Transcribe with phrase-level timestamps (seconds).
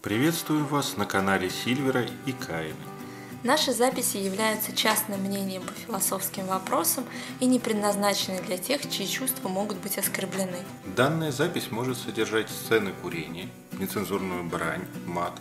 [0.00, 2.76] Приветствую вас на канале Сильвера и Каина.
[3.42, 7.02] Наши записи являются частным мнением по философским вопросам
[7.40, 10.58] и не предназначены для тех, чьи чувства могут быть оскорблены.
[10.96, 13.48] Данная запись может содержать сцены курения,
[13.80, 15.32] нецензурную брань, мат,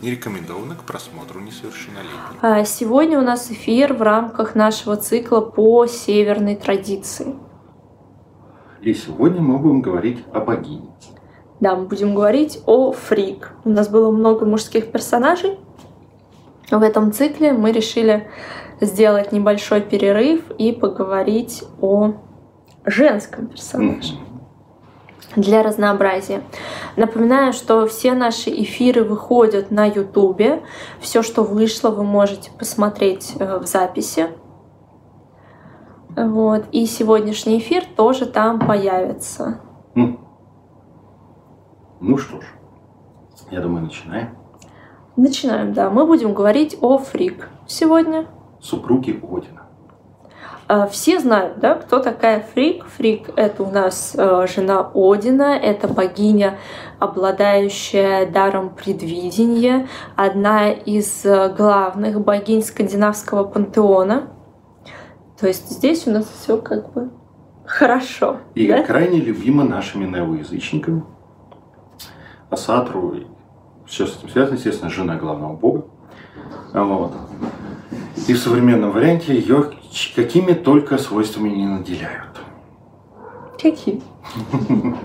[0.00, 2.38] не рекомендовано к просмотру несовершеннолетним.
[2.40, 7.36] А сегодня у нас эфир в рамках нашего цикла по северной традиции.
[8.80, 10.88] И сегодня мы будем говорить о богине.
[11.60, 13.52] Да, мы будем говорить о фрик.
[13.64, 15.58] У нас было много мужских персонажей.
[16.70, 18.28] В этом цикле мы решили
[18.80, 22.12] сделать небольшой перерыв и поговорить о
[22.84, 24.14] женском персонаже.
[25.34, 26.42] Для разнообразия.
[26.96, 30.62] Напоминаю, что все наши эфиры выходят на Ютубе.
[31.00, 34.28] Все, что вышло, вы можете посмотреть э, в записи.
[36.16, 36.64] Вот.
[36.72, 39.60] И сегодняшний эфир тоже там появится.
[42.00, 42.44] Ну что ж,
[43.50, 44.36] я думаю, начинаем.
[45.16, 45.90] Начинаем, да.
[45.90, 48.26] Мы будем говорить о Фрик сегодня.
[48.60, 49.66] Супруги Одина.
[50.68, 52.84] А, все знают, да, кто такая Фрик.
[52.86, 56.58] Фрик— это у нас э, жена Одина, это богиня,
[57.00, 64.28] обладающая даром предвидения, одна из э, главных богинь скандинавского пантеона.
[65.40, 67.10] То есть здесь у нас все как бы
[67.64, 68.36] хорошо.
[68.54, 68.82] И да?
[68.82, 71.02] крайне любима нашими неоязычниками.
[72.50, 73.14] Асатру,
[73.86, 75.84] все с этим связано, естественно, жена главного бога.
[76.72, 77.12] Вот.
[78.26, 79.72] И в современном варианте ее
[80.14, 82.40] какими только свойствами не наделяют.
[83.60, 84.02] Какие?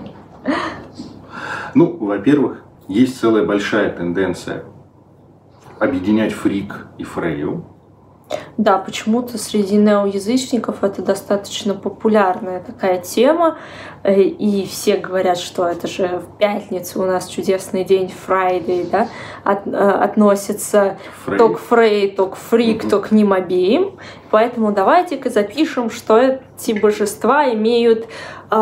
[1.76, 4.62] Ну, во-первых, есть целая большая тенденция
[5.80, 7.64] объединять фрик и фрею.
[8.56, 13.58] Да, почему-то среди неоязычников это достаточно популярная такая тема,
[14.02, 19.08] э, и все говорят, что это же в пятницу у нас чудесный день, Friday, да,
[19.42, 21.38] от, э, относится Фрей.
[21.38, 22.90] то к Фрей, то к Фрик, угу.
[22.90, 23.98] то к ним обеим.
[24.30, 28.06] Поэтому давайте-ка запишем, что эти божества имеют
[28.50, 28.54] э,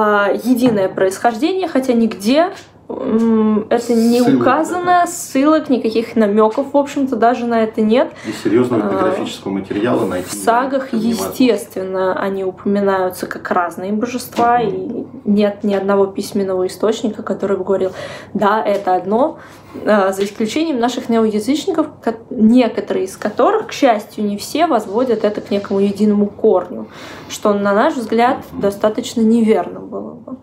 [0.42, 2.52] единое происхождение, хотя нигде
[2.88, 5.06] это не ссылок, указано, да.
[5.06, 8.12] ссылок, никаких намеков, в общем-то, даже на это нет.
[8.26, 10.28] И серьезного этнографического материала найти.
[10.28, 17.56] В сагах, естественно, они упоминаются как разные божества, и нет ни одного письменного источника, который
[17.56, 17.92] бы говорил,
[18.34, 19.38] да, это одно,
[19.86, 21.86] а, за исключением наших неоязычников,
[22.30, 26.88] некоторые из которых, к счастью, не все возводят это к некому единому корню,
[27.28, 30.36] что, на наш взгляд, достаточно неверно было бы.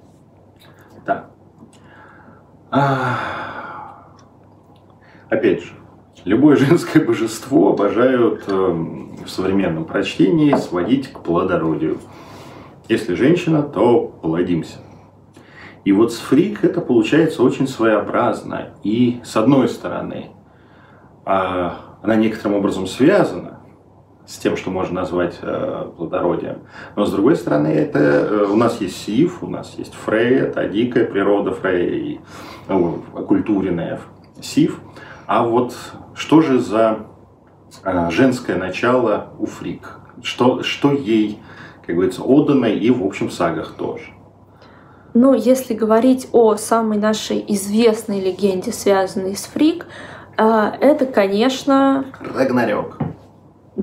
[5.29, 5.73] Опять же,
[6.25, 11.99] любое женское божество обожают эм, в современном прочтении сводить к плодородию.
[12.87, 14.77] Если женщина, то плодимся.
[15.85, 18.73] И вот с фрик это получается очень своеобразно.
[18.83, 20.27] И с одной стороны,
[21.25, 23.58] а, она некоторым образом связана
[24.29, 26.59] с тем, что можно назвать э, плодородием.
[26.95, 30.69] Но с другой стороны, это э, у нас есть Сив, у нас есть Фрея, это
[30.69, 32.19] дикая природа Фрея и
[32.67, 33.99] ну, окультуренная
[34.39, 34.81] Сив.
[35.25, 35.75] А вот
[36.13, 37.07] что же за
[37.83, 39.97] э, женское начало у Фрик?
[40.21, 41.39] Что, что ей,
[41.87, 44.03] как говорится, отдано и в общем сагах тоже?
[45.15, 49.87] Ну, если говорить о самой нашей известной легенде, связанной с Фрик,
[50.37, 52.05] это, конечно...
[52.21, 52.95] Рагнарёк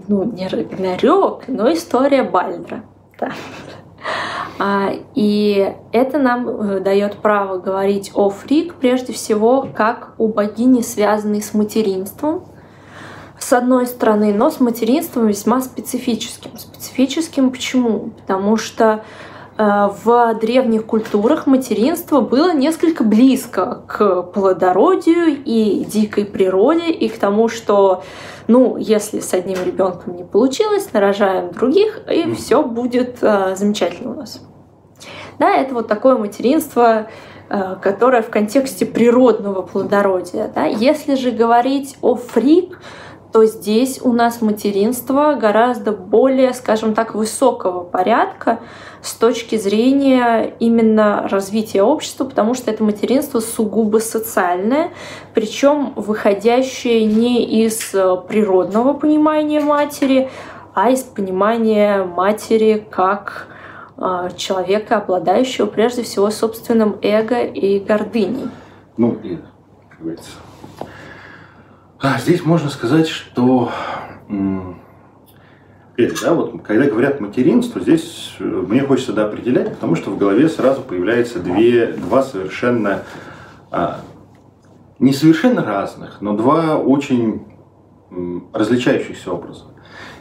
[0.08, 2.84] ну, не Рагнарёк, но история Бальдра.
[3.18, 3.32] Да.
[4.58, 10.82] А, и это нам э, дает право говорить о Фрик прежде всего как о богине,
[10.82, 12.44] связанной с материнством,
[13.38, 16.56] с одной стороны, но с материнством весьма специфическим.
[16.56, 18.10] Специфическим почему?
[18.20, 19.04] Потому что
[19.58, 27.48] в древних культурах материнство было несколько близко к плодородию и дикой природе, и к тому,
[27.48, 28.02] что,
[28.48, 34.14] ну, если с одним ребенком не получилось, нарожаем других, и все будет э, замечательно у
[34.14, 34.42] нас.
[35.38, 37.06] Да, это вот такое материнство,
[37.48, 40.50] э, которое в контексте природного плодородия.
[40.54, 40.64] Да.
[40.66, 42.78] Если же говорить о фрик,
[43.32, 48.60] то здесь у нас материнство гораздо более, скажем так, высокого порядка
[49.02, 54.90] с точки зрения именно развития общества, потому что это материнство сугубо социальное,
[55.34, 60.30] причем выходящее не из э, природного понимания матери,
[60.74, 63.48] а из понимания матери как
[63.96, 68.48] э, человека, обладающего прежде всего собственным эго и гордыней.
[68.96, 69.36] Ну, и,
[69.90, 70.30] как говорится,
[72.14, 73.72] а здесь можно сказать, что
[74.28, 80.48] да, вот, когда говорят материнство, здесь э, мне хочется да, определять, потому что в голове
[80.48, 83.02] сразу появляются две, два совершенно
[83.70, 84.00] а,
[84.98, 87.42] не совершенно разных, но два очень
[88.52, 89.64] различающихся образа.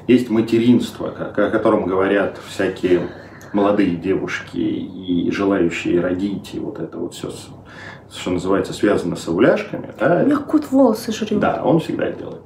[0.07, 3.09] Есть материнство, о котором говорят всякие
[3.53, 7.31] молодые девушки и желающие родить, и вот это вот все,
[8.15, 9.93] что называется, связано с овуляшками.
[9.99, 10.21] Да?
[10.23, 11.39] У меня кот волосы жрет.
[11.39, 12.41] Да, он всегда делает.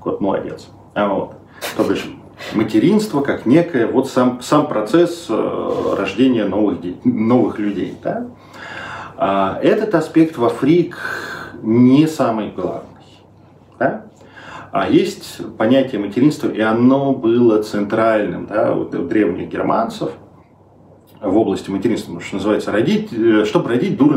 [0.00, 0.68] Кот молодец.
[0.94, 1.34] А вот,
[1.76, 2.06] то бишь,
[2.54, 7.96] материнство как некое, вот сам, сам процесс э, рождения новых, новых людей.
[8.02, 8.26] Да?
[9.16, 10.96] А этот аспект во фрик
[11.62, 12.88] не самый главный.
[13.78, 14.06] Да?
[14.72, 20.12] А есть понятие материнства, и оно было центральным да, у древних германцев
[21.20, 24.16] в области материнства, что называется, родить, э, чтобы родить дура,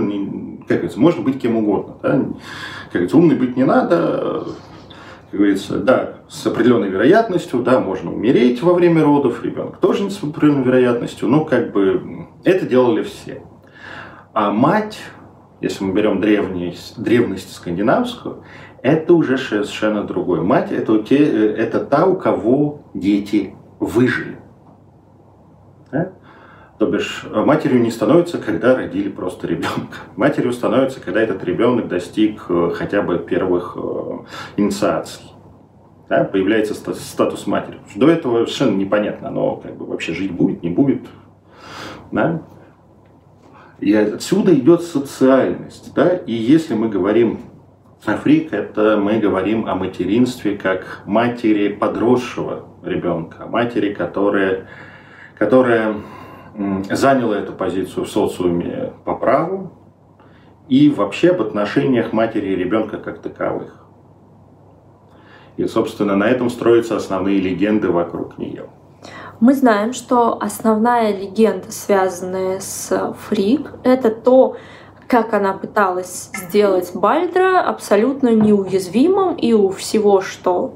[0.68, 1.96] как говорится, можно быть кем угодно.
[2.02, 2.12] Да?
[2.12, 4.46] Как говорится, умный быть не надо,
[5.32, 10.24] как говорится, да, с определенной вероятностью, да, можно умереть во время родов, ребенок тоже с
[10.24, 13.44] определенной вероятностью, но как бы это делали все.
[14.34, 15.00] А мать,
[15.62, 18.44] если мы берем древность, древность скандинавскую,
[18.82, 20.42] это уже совершенно другое.
[20.42, 21.18] Мать это, те,
[21.56, 24.38] это та, у кого дети выжили.
[25.92, 26.12] Да?
[26.80, 29.98] То бишь, матерью не становится, когда родили просто ребенка.
[30.16, 34.18] Матерью становится, когда этот ребенок достиг э, хотя бы первых э,
[34.58, 35.24] инициаций.
[36.10, 36.24] Да?
[36.24, 37.80] Появляется статус матери.
[37.96, 41.02] До этого совершенно непонятно, оно как бы вообще жить будет, не будет.
[42.12, 42.42] Да?
[43.80, 45.94] И отсюда идет социальность.
[45.94, 46.10] Да?
[46.10, 47.40] И если мы говорим
[48.06, 54.68] Африк– это мы говорим о материнстве как матери подросшего ребенка, матери, которая,
[55.38, 55.96] которая
[56.90, 59.72] заняла эту позицию в социуме по праву
[60.68, 63.86] и вообще об отношениях матери и ребенка как таковых.
[65.58, 68.66] И, собственно, на этом строятся основные легенды вокруг нее.
[69.40, 74.56] Мы знаем, что основная легенда, связанная с Фрик, это то,
[75.08, 80.76] как она пыталась сделать Бальдра абсолютно неуязвимым и у всего, что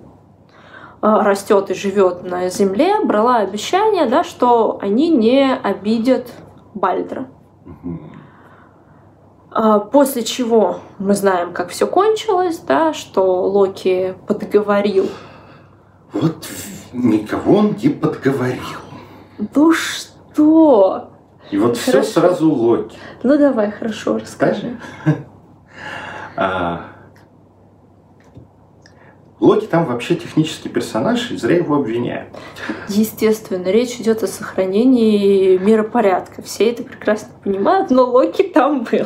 [1.24, 6.28] растет и живет на земле, брала обещание, да, что они не обидят
[6.74, 7.28] Бальдра.
[9.52, 15.08] А, после чего мы знаем, как все кончилось, да, что Локи подговорил.
[16.14, 16.48] Вот
[16.94, 18.80] никого он не подговорил.
[19.56, 21.10] Ну что?
[21.50, 22.02] И вот хорошо.
[22.04, 22.98] все сразу Локи.
[23.24, 24.78] Ну давай, хорошо, расскажи.
[26.40, 26.97] А,
[29.40, 32.30] Локи там вообще технический персонаж, и зря его обвиняют.
[32.88, 36.42] Естественно, речь идет о сохранении миропорядка.
[36.42, 39.06] Все это прекрасно понимают, но Локи там был.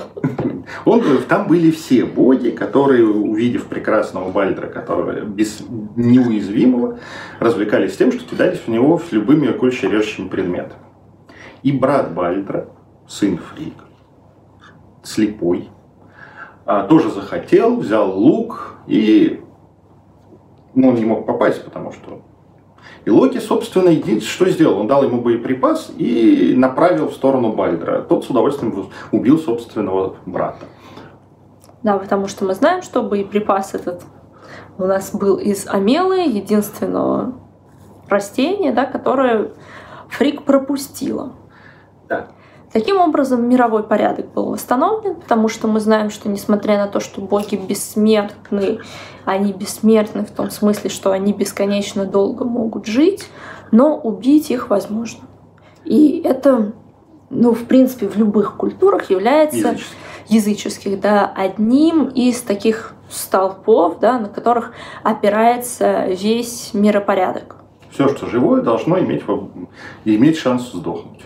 [0.86, 5.64] Он, там были все боги, которые, увидев прекрасного Бальдра, который без
[5.98, 7.00] неуязвимого,
[7.40, 10.80] развлекались тем, что кидались в него с любыми колюще режущими предметами.
[11.62, 12.70] И брат Бальдра,
[13.06, 13.74] сын Фрик,
[15.04, 15.70] слепой,
[16.66, 19.42] а, тоже захотел, взял лук и
[20.74, 22.22] ну, он не мог попасть, потому что...
[23.06, 24.80] И Локи, собственно, единственное, что сделал?
[24.80, 28.02] Он дал ему боеприпас и направил в сторону Бальдра.
[28.02, 30.66] Тот с удовольствием убил собственного брата.
[31.84, 34.04] Да, потому что мы знаем, что боеприпас этот
[34.78, 37.34] у нас был из амелы, единственного
[38.08, 39.52] растения, да, которое
[40.10, 41.34] Фрик пропустила.
[42.74, 47.20] Таким образом, мировой порядок был восстановлен, потому что мы знаем, что несмотря на то, что
[47.20, 48.80] боги бессмертны,
[49.26, 53.28] они бессмертны в том смысле, что они бесконечно долго могут жить,
[53.72, 55.22] но убить их возможно.
[55.84, 56.72] И это,
[57.30, 59.98] ну, в принципе, в любых культурах является языческих,
[60.30, 64.72] языческих да, одним из таких столпов, да, на которых
[65.04, 67.58] опирается весь миропорядок.
[67.90, 69.24] Все, что живое, должно иметь,
[70.06, 71.21] иметь шанс сдохнуть.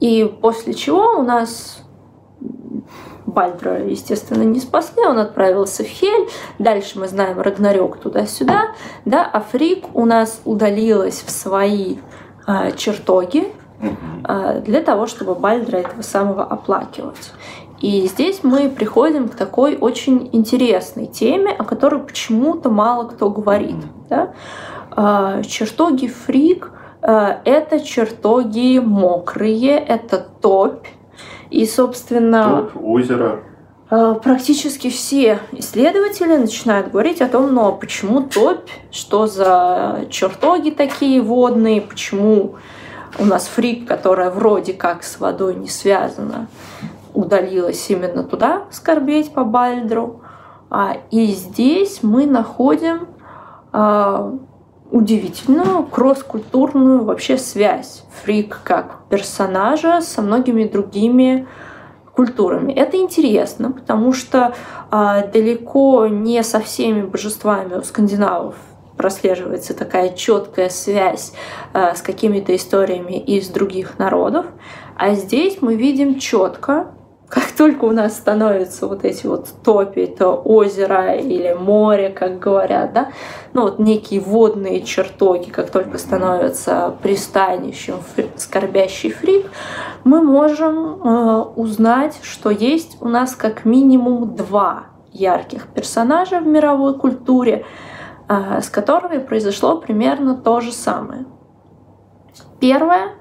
[0.00, 1.82] И после чего у нас
[3.26, 6.28] Бальдра, естественно, не спасли, он отправился в Хель.
[6.58, 8.68] Дальше мы знаем Рагнарёк туда-сюда.
[9.04, 11.96] Да, а Фрик у нас удалилась в свои
[12.46, 13.52] э, чертоги
[14.26, 17.32] э, для того, чтобы Бальдра этого самого оплакивать.
[17.80, 23.76] И здесь мы приходим к такой очень интересной теме, о которой почему-то мало кто говорит.
[24.08, 24.32] Да?
[24.96, 26.70] Э, чертоги Фрик
[27.12, 30.86] это чертоги мокрые, это топь.
[31.50, 32.68] И, собственно...
[32.72, 33.40] Топь, озеро.
[33.88, 40.70] Э, практически все исследователи начинают говорить о том, ну а почему топь, что за чертоги
[40.70, 42.56] такие водные, почему
[43.18, 46.48] у нас фрик, которая вроде как с водой не связана,
[47.14, 50.20] удалилась именно туда скорбеть по Бальдру.
[50.68, 53.06] А, и здесь мы находим
[53.72, 54.34] а,
[54.96, 61.46] удивительную кросс-культурную вообще связь Фрик как персонажа со многими другими
[62.14, 62.72] культурами.
[62.72, 64.54] Это интересно, потому что
[64.90, 68.54] а, далеко не со всеми божествами у скандинавов
[68.96, 71.32] прослеживается такая четкая связь
[71.74, 74.46] а, с какими-то историями из других народов.
[74.96, 76.86] А здесь мы видим четко
[77.28, 82.92] как только у нас становятся вот эти вот топи, это озеро или море, как говорят,
[82.92, 83.08] да,
[83.52, 87.96] ну вот некие водные чертоги, как только становятся пристанищем
[88.36, 89.50] скорбящий фрик,
[90.04, 96.96] мы можем э, узнать, что есть у нас как минимум два ярких персонажа в мировой
[96.96, 97.64] культуре,
[98.28, 101.24] э, с которыми произошло примерно то же самое.
[102.60, 103.14] Первое,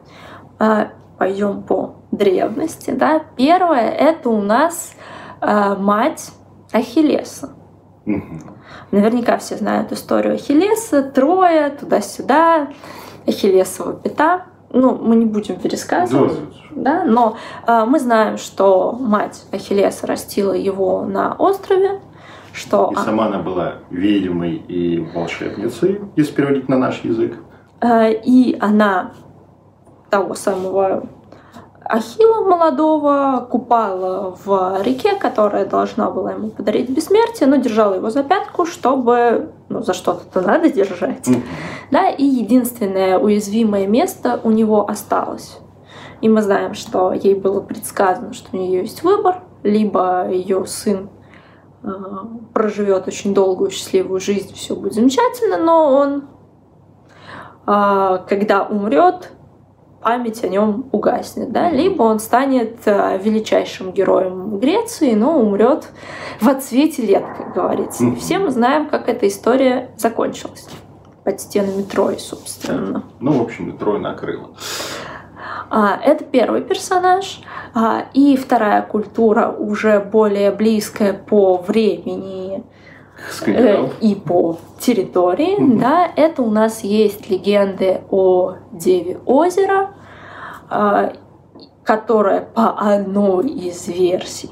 [0.59, 4.93] э, пойдем по древности, да, первое это у нас
[5.41, 6.31] э, мать
[6.71, 7.55] Ахиллеса.
[8.91, 12.69] Наверняка все знают историю Ахиллеса, трое, туда-сюда,
[13.27, 14.45] Ахиллесова пята.
[14.71, 16.37] Ну, мы не будем пересказывать,
[16.71, 22.01] да, но э, мы знаем, что мать Ахиллеса растила его на острове,
[22.51, 22.89] что...
[22.91, 27.37] И сама она была ведьмой и волшебницей, если переводить на наш язык.
[27.79, 29.11] Э, и она
[30.09, 31.07] того самого
[31.87, 38.23] Ахилла молодого купала в реке, которая должна была ему подарить бессмертие, но держала его за
[38.23, 41.27] пятку, чтобы ну, за что-то надо держать.
[41.27, 41.43] Mm-hmm.
[41.91, 45.59] Да, и единственное уязвимое место у него осталось.
[46.21, 51.09] И мы знаем, что ей было предсказано, что у нее есть выбор, либо ее сын
[51.83, 51.87] э,
[52.51, 56.23] проживет очень долгую счастливую жизнь, все будет замечательно, но он,
[57.67, 59.34] э, когда умрет,
[60.05, 65.87] память о нем угаснет, да, либо он станет э, величайшим героем Греции, но умрет
[66.39, 68.05] в отсвете лет, как говорится.
[68.05, 70.69] И все мы знаем, как эта история закончилась
[71.23, 73.03] под стенами Трои, собственно.
[73.19, 74.51] Ну, в общем, Трой накрыла.
[75.71, 77.41] А, это первый персонаж.
[77.73, 82.63] А, и вторая культура, уже более близкая по времени
[83.45, 85.79] Э, и по территории, угу.
[85.79, 89.91] да, это у нас есть легенды о Деве озера,
[90.69, 91.13] а,
[91.83, 94.49] которая по одной из версий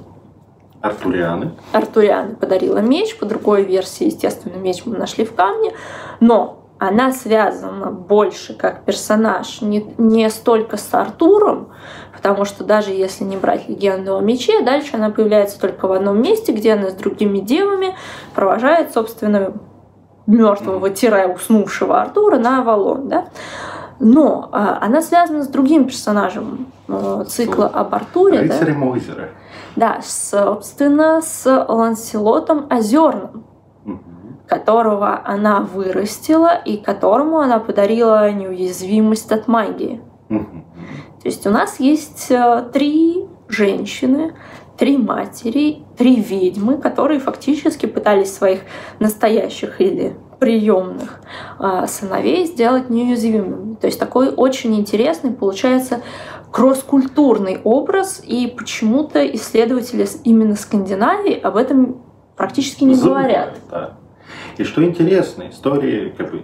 [0.82, 1.52] Артурианы.
[1.72, 5.72] Артурианы подарила меч, по другой версии, естественно, меч мы нашли в камне,
[6.20, 11.70] но она связана больше как персонаж не, не столько с Артуром,
[12.14, 16.22] потому что даже если не брать легенду о мече, дальше она появляется только в одном
[16.22, 17.96] месте, где она с другими девами
[18.36, 19.54] провожает, собственно,
[20.28, 23.08] мертвого тире уснувшего Артура на Авалон.
[23.08, 23.28] Да?
[24.00, 28.42] Но а, она связана с другим персонажем э, цикла об Артуре.
[28.42, 28.88] Рыцарем да?
[28.88, 29.30] озера.
[29.78, 33.46] Да, собственно, с Ланселотом Озерным
[34.48, 40.02] которого она вырастила и которому она подарила неуязвимость от магии.
[40.30, 44.34] То есть у нас есть э, три женщины,
[44.78, 48.62] три матери, три ведьмы, которые фактически пытались своих
[49.00, 51.22] настоящих или приемных
[51.60, 53.76] э, сыновей сделать неуязвимыми.
[53.76, 56.02] То есть такой очень интересный получается
[56.52, 62.02] кросс-культурный образ, и почему-то исследователи именно Скандинавии об этом
[62.36, 63.54] практически не Забывают, говорят.
[63.72, 63.98] Да.
[64.58, 66.44] И что интересно, истории, как бы,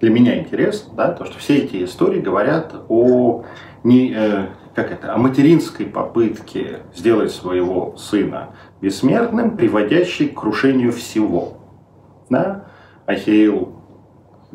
[0.00, 3.44] для меня интересно, да, то, что все эти истории говорят о
[3.82, 8.50] не, э, как это, о материнской попытке сделать своего сына
[8.80, 11.58] бессмертным, приводящей к крушению всего.
[12.28, 12.66] Да?
[13.06, 13.74] Ахилл,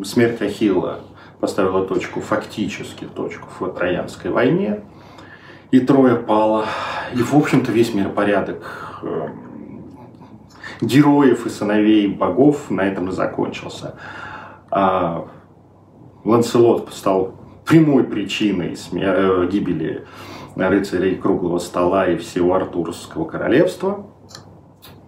[0.04, 1.02] смерть Ахилла
[1.40, 4.82] поставила точку, фактически точку в Троянской войне,
[5.72, 6.66] и Троя пала,
[7.14, 9.28] и, в общем-то, весь миропорядок э,
[10.82, 13.96] героев и сыновей богов на этом и закончился.
[14.72, 15.28] А
[16.24, 20.06] Ланселот стал прямой причиной э, гибели
[20.56, 24.08] рыцарей круглого стола и всего Артурского королевства.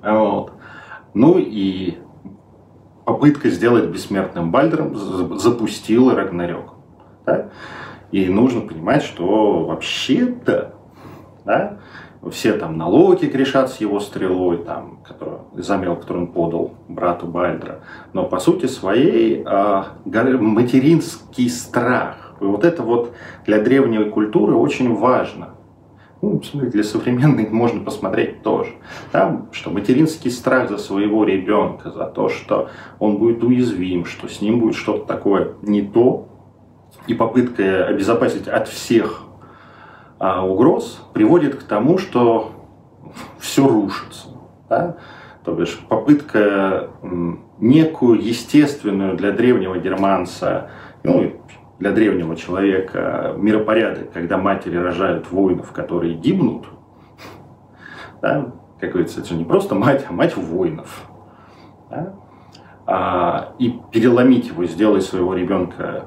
[0.04, 0.54] Вот.
[1.14, 1.98] Ну и
[3.06, 6.74] попытка сделать бессмертным Бальдером запустила Рагнарёк.
[7.26, 7.50] Да?
[8.12, 10.76] И нужно понимать, что вообще-то
[11.46, 11.80] да,
[12.30, 17.80] все там налоги грешат с его стрелой, там, который, замел, который он подал брату Бальдра.
[18.14, 23.14] Но по сути своей э, материнский страх, и вот это вот
[23.46, 25.50] для древней культуры очень важно.
[26.22, 28.72] Ну, для современной можно посмотреть тоже.
[29.14, 32.70] Да, что материнский страх за своего ребенка, за то, что
[33.00, 36.30] он будет уязвим, что с ним будет что-то такое не то,
[37.06, 39.27] и попытка обезопасить от всех
[40.20, 42.52] а, угроз приводит к тому, что
[43.40, 44.28] все рушится.
[44.70, 44.98] Да?
[45.44, 46.90] То бишь попытка
[47.60, 50.70] некую естественную для древнего германца,
[51.04, 51.34] ну,
[51.80, 56.66] для древнего человека миропорядок, когда матери рожают воинов, которые гибнут,
[58.22, 58.52] Да?
[58.80, 61.04] Как говорится, это же не просто мать, а мать воинов.
[61.90, 62.14] Да?
[62.86, 66.06] А, и переломить его, сделать своего ребенка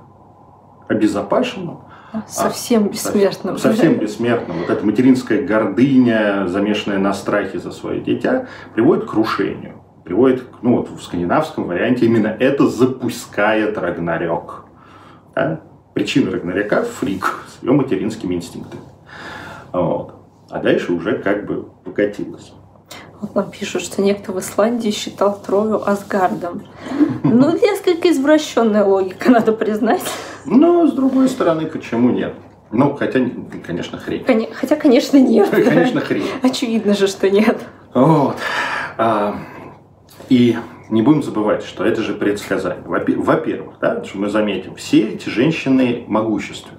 [0.88, 1.80] обезопасенным,
[2.26, 3.58] Совсем а, бессмертным.
[3.58, 4.58] Совсем бессмертным.
[4.58, 9.82] Вот эта материнская гордыня, замешанная на страхе за свое дитя, приводит к крушению.
[10.04, 14.64] Приводит, ну вот в скандинавском варианте именно это запускает Рагнарёк.
[15.34, 15.60] Да?
[15.94, 18.82] Причина Рагнарёка– фрик с ее материнскими инстинктами.
[19.72, 20.14] Вот.
[20.50, 22.52] А дальше уже как бы покатилось.
[23.20, 26.62] Вот нам пишут, что некто в Исландии считал Трою Асгардом.
[27.22, 30.02] Ну, несколько извращенная логика, надо признать.
[30.46, 32.34] Но, с другой стороны, почему нет?
[32.72, 33.20] Ну, хотя,
[33.66, 34.24] конечно, хрень.
[34.54, 35.50] Хотя, конечно, нет.
[35.50, 36.24] Конечно, хрень.
[36.42, 37.58] Очевидно же, что нет.
[37.92, 38.36] Вот.
[38.96, 39.36] А,
[40.28, 40.56] и
[40.88, 42.84] не будем забывать, что это же предсказание.
[42.86, 46.78] Во-первых, да, что мы заметим, все эти женщины могущественны.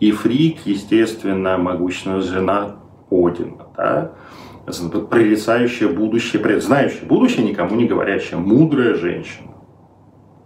[0.00, 2.76] И Фрик, естественно, могущественная жена
[3.10, 4.12] Одина, да,
[4.66, 9.52] прорицающая будущее, знающая будущее, никому не говорящая, мудрая женщина.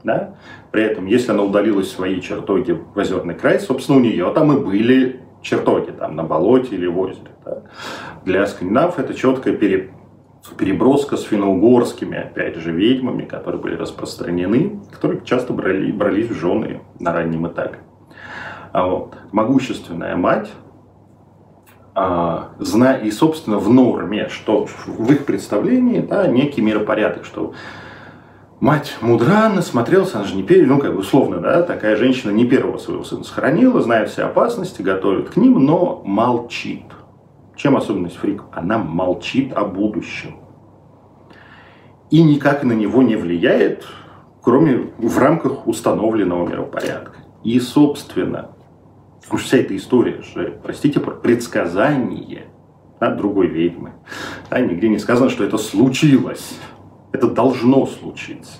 [0.05, 0.35] Да?
[0.71, 4.53] При этом, если она удалилась в свои чертоги в озерный край, собственно, у нее там
[4.53, 7.31] и были чертоги, там, на болоте или в озере.
[7.45, 7.63] Да?
[8.25, 9.91] Для скандинавов это четкая пере,
[10.57, 16.81] переброска с финно-угорскими, опять же, ведьмами, которые были распространены, которые часто брали, брались в жены
[16.99, 17.79] на раннем этапе.
[18.73, 20.51] А вот, могущественная мать,
[23.02, 27.55] и, собственно, в норме, что в их представлении да, некий миропорядок, что
[28.61, 32.45] Мать мудра, насмотрелась, она же не первая, ну, как бы условно, да, такая женщина не
[32.45, 36.83] первого своего сына сохранила, знает все опасности, готовит к ним, но молчит.
[37.55, 38.43] Чем особенность фрик?
[38.50, 40.38] Она молчит о будущем.
[42.11, 43.87] И никак на него не влияет,
[44.43, 47.19] кроме в рамках установленного миропорядка.
[47.45, 48.50] И, собственно,
[49.31, 52.47] уж вся эта история же, простите, про предсказание
[53.01, 53.93] да, другой ведьмы.
[54.51, 56.59] Да, нигде не сказано, что это случилось.
[57.13, 58.59] Это должно случиться.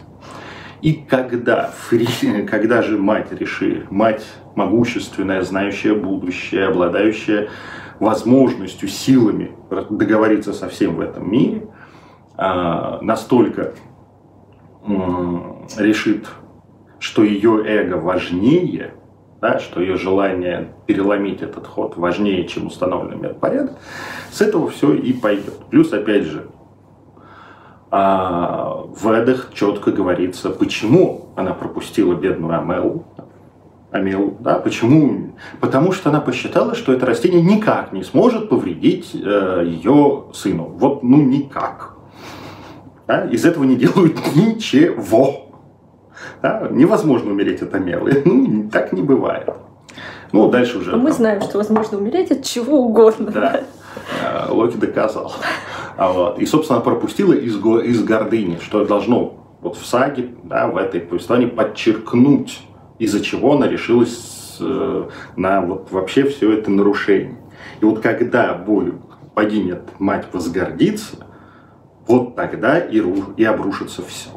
[0.81, 1.73] И когда,
[2.49, 7.49] когда же мать решит, мать могущественная, знающая будущее, обладающая
[7.99, 9.52] возможностью, силами
[9.91, 11.67] договориться со всем в этом мире,
[12.37, 13.75] а, настолько
[15.76, 16.28] решит,
[17.00, 18.95] что ее эго важнее,
[19.41, 23.77] да, что ее желание переломить этот ход важнее, чем установленный порядок,
[24.31, 25.59] с этого все и пойдет.
[25.71, 26.49] Плюс, опять же,
[27.91, 33.05] а в Эдах четко говорится, почему она пропустила бедную Амел,
[33.91, 35.33] Амел, да, почему?
[35.61, 40.65] Потому что она посчитала, что это растение никак не сможет повредить э, ее сыну.
[40.65, 41.95] Вот, ну, никак.
[43.07, 43.25] Да?
[43.25, 45.48] Из этого не делают ничего.
[46.43, 46.69] Да?
[46.71, 48.23] Невозможно умереть от Амелы.
[48.25, 49.49] Ну, так не бывает.
[50.33, 50.91] Ну, дальше уже.
[50.91, 51.13] Но мы там...
[51.15, 53.31] знаем, что возможно умереть от чего угодно.
[53.31, 53.61] Да.
[54.23, 55.33] Э, Локи доказал.
[55.97, 56.39] А вот.
[56.39, 61.49] И, собственно, пропустила из, из гордыни, что должно вот в саге, да, в этой повествовании
[61.49, 62.61] подчеркнуть,
[62.99, 67.39] из-за чего она решилась э, на вот вообще все это нарушение.
[67.81, 69.00] И вот когда бою
[69.35, 71.17] погинет мать возгордится,
[72.07, 73.02] вот тогда и,
[73.37, 74.31] и обрушится все.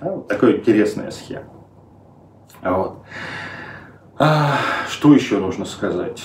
[0.00, 1.44] Да, вот такая интересная схема.
[2.62, 3.02] Вот.
[4.18, 4.58] А,
[4.88, 6.22] что еще нужно сказать?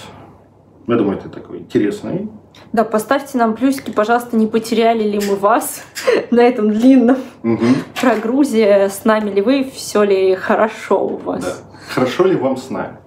[0.87, 2.29] Я думаю, это такой интересный
[2.71, 5.83] да, поставьте нам плюсики, пожалуйста, не потеряли ли мы вас
[6.31, 7.65] на этом длинном угу.
[7.99, 11.43] прогрузе, с нами ли вы, все ли хорошо у вас.
[11.43, 11.53] Да.
[11.93, 12.97] Хорошо ли вам с нами?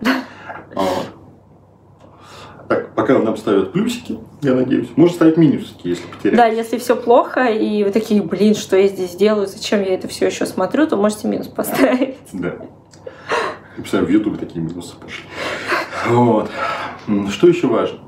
[2.69, 4.89] Так, пока нам ставят плюсики, я надеюсь.
[4.97, 6.37] Можно ставить минусики, если потеряли.
[6.37, 10.07] Да, если все плохо, и вы такие, блин, что я здесь делаю, зачем я это
[10.07, 12.19] все еще смотрю, то можете минус поставить.
[12.33, 12.57] Да.
[13.77, 15.25] И представляю, в Ютубе такие минусы пошли.
[16.09, 16.51] Вот.
[17.31, 18.01] Что еще важно?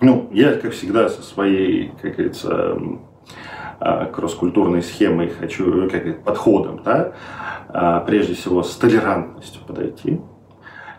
[0.00, 2.78] Ну, я, как всегда, со своей, как говорится,
[3.80, 7.14] а, кросс-культурной схемой хочу, как подходом, да,
[7.68, 10.20] а, прежде всего с толерантностью подойти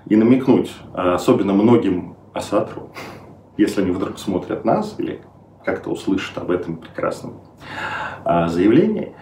[0.07, 2.91] и намекнуть, а, особенно многим асатру,
[3.58, 5.22] если они вдруг смотрят нас или
[5.65, 7.41] как-то услышат об этом прекрасном
[8.26, 9.13] заявлении,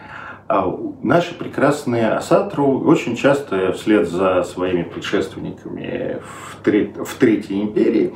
[1.04, 8.15] наши прекрасные асатру очень часто вслед за своими предшественниками в, треть, в Третьей империи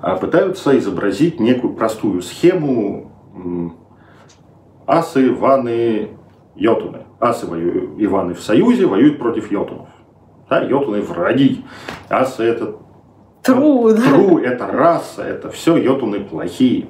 [0.00, 3.10] а, пытаются изобразить некую простую схему
[4.86, 6.10] асы, ваны,
[6.54, 7.06] йотуны.
[7.18, 9.88] Асы воюют, и ваны в союзе воюют против йотунов.
[10.48, 11.64] Да, йотуны враги.
[12.08, 12.76] Асы это
[13.42, 14.02] Тру, да?
[14.02, 16.86] Тру, это раса, это все йотуны плохие.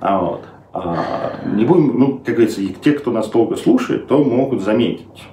[0.00, 0.44] А вот.
[0.74, 5.28] А, не будем, ну, как говорится, те, кто нас долго слушает, то могут заметить,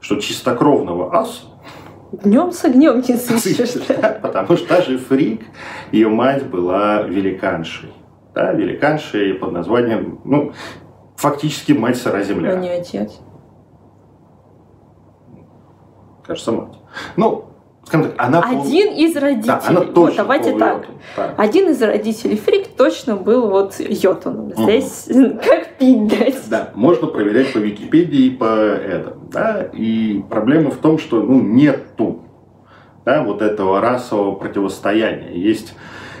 [0.00, 1.42] что чистокровного аса
[2.12, 3.86] Днем с огнем не сыщешь.
[4.20, 5.42] Потому что даже Фрик,
[5.92, 7.92] ее мать была великаншей.
[8.34, 10.52] да, великаншей под названием, ну,
[11.16, 12.52] фактически мать сыра земля.
[12.52, 13.20] А не отец.
[16.24, 16.78] Кажется, мать.
[17.16, 17.49] Ну,
[17.90, 18.40] скажем так, она...
[18.40, 19.46] Один из родителей.
[19.46, 20.86] Да, она вот, точно давайте так.
[21.16, 21.34] Да.
[21.36, 24.52] Один из родителей Фрик точно был вот Йотуном.
[24.56, 25.08] Здесь
[25.44, 26.48] как пить дать.
[26.48, 29.26] Да, можно проверять по Википедии и по этому.
[29.32, 29.68] Да?
[29.72, 32.20] И проблема в том, что ну, нету
[33.04, 35.32] да, вот этого расового противостояния.
[35.32, 35.74] Есть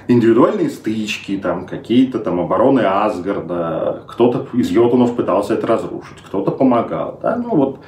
[0.08, 7.20] индивидуальные стычки, там какие-то там обороны Асгарда, кто-то из йотунов пытался это разрушить, кто-то помогал.
[7.22, 7.36] Да?
[7.36, 7.78] Ну вот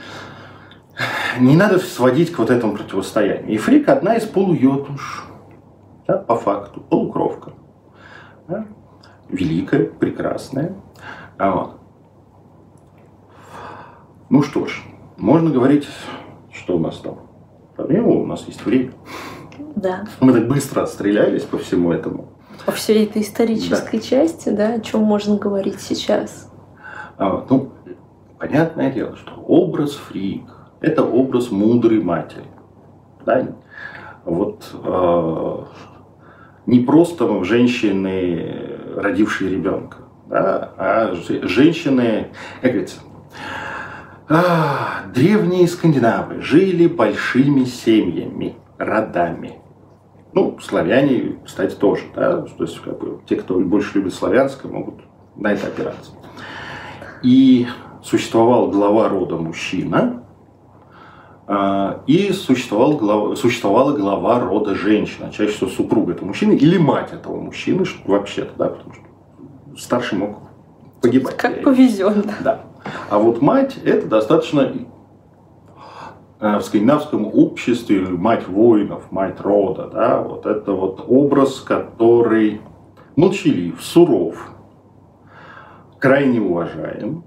[1.41, 3.49] не надо сводить к вот этому противостоянию.
[3.49, 5.25] И Фрик одна из полуйотуш,
[6.07, 7.53] да, по факту, полукровка.
[8.49, 8.67] Да?
[9.29, 10.75] Великая, прекрасная.
[11.39, 11.81] А вот.
[14.29, 14.83] Ну что ж,
[15.17, 15.87] можно говорить,
[16.53, 17.19] что у нас там.
[17.77, 18.93] Проблема, у нас есть время.
[19.77, 20.05] Да.
[20.21, 22.29] Мы так быстро отстрелялись по всему этому.
[22.67, 26.51] По всей этой исторической части, да, о чем можно говорить сейчас.
[27.17, 27.73] А ну,
[28.39, 30.45] понятное дело, что образ фрик–
[30.83, 32.45] это образ мудрой матери.
[33.25, 33.49] Да?
[34.25, 35.59] Вот э,
[36.67, 42.29] не просто женщины, родившие ребенка, да, а же- женщины,
[42.61, 43.01] как говорится,
[44.29, 49.59] а, древние скандинавы жили большими семьями, родами.
[50.33, 55.01] Ну, славяне, кстати, тоже, да, то есть как бы, те, кто больше любит славянское, могут
[55.37, 56.13] на это опираться.
[57.23, 57.67] И
[58.03, 60.22] существовал глава рода мужчина,
[62.07, 67.41] и существовал глава, существовала глава рода женщина, чаще всего супруга этого мужчины или мать этого
[67.41, 69.03] мужчины, вообще-то, да, потому что
[69.77, 70.39] старший мог
[71.01, 71.37] погибать.
[71.37, 72.27] Как повезет.
[72.41, 72.63] Да.
[73.11, 74.73] А вот мать это достаточно
[76.41, 82.61] э, в скандинавском обществе мать воинов, мать рода, да, вот это вот образ, который
[83.17, 84.53] молчалив, суров,
[85.99, 87.25] крайне уважаем,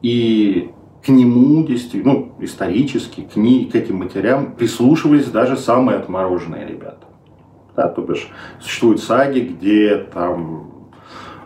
[0.00, 0.70] и
[1.04, 7.06] к нему действительно, ну, исторически, к, ней, к этим матерям прислушивались даже самые отмороженные ребята.
[7.76, 10.70] Да, то бишь, существуют саги, где там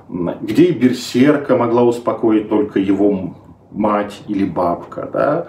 [0.09, 3.35] где и берсерка могла успокоить только его
[3.71, 5.49] мать или бабка, да,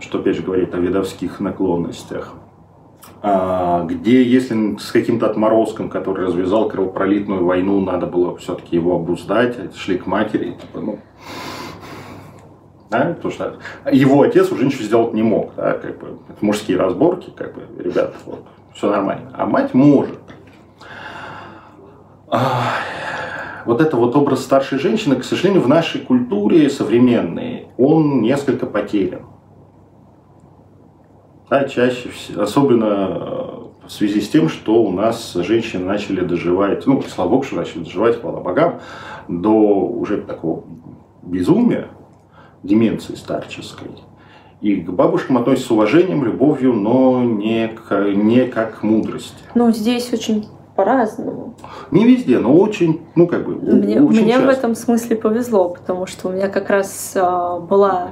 [0.00, 2.34] что опять же говорит о видовских наклонностях.
[3.22, 9.56] А, где, если с каким-то отморозком, который развязал кровопролитную войну, надо было все-таки его обуздать,
[9.58, 10.98] а шли к матери, типа, ну,
[12.90, 13.56] да, потому что
[13.90, 17.62] его отец уже ничего сделать не мог, да, как бы, это мужские разборки, как бы,
[17.82, 18.44] ребята, вот,
[18.74, 19.30] все нормально.
[19.34, 20.18] А мать может.
[22.28, 22.74] А,
[23.64, 29.22] вот это вот образ старшей женщины, к сожалению, в нашей культуре современной, он несколько потерян.
[31.50, 37.00] Да, чаще, особенно э, в связи с тем, что у нас женщины начали доживать, ну,
[37.02, 38.80] слава богу, что начали доживать, хвала богам,
[39.28, 40.64] до уже такого
[41.22, 41.88] безумия,
[42.66, 43.88] деменции старческой.
[44.60, 49.36] И к бабушкам относятся с уважением, любовью, но не, к, не как к мудрости.
[49.54, 51.54] Ну, здесь очень по-разному.
[51.90, 54.52] Не везде, но очень, ну, как бы, Мне, очень мне в часто.
[54.52, 58.10] этом смысле повезло, потому что у меня как раз а, была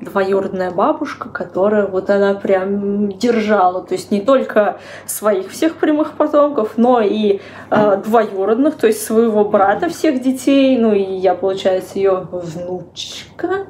[0.00, 6.72] двоюродная бабушка, которая вот она прям держала, то есть не только своих всех прямых потомков,
[6.76, 7.40] но и
[7.70, 13.66] а, двоюродных, то есть своего брата всех детей, ну и я, получается, ее внучка,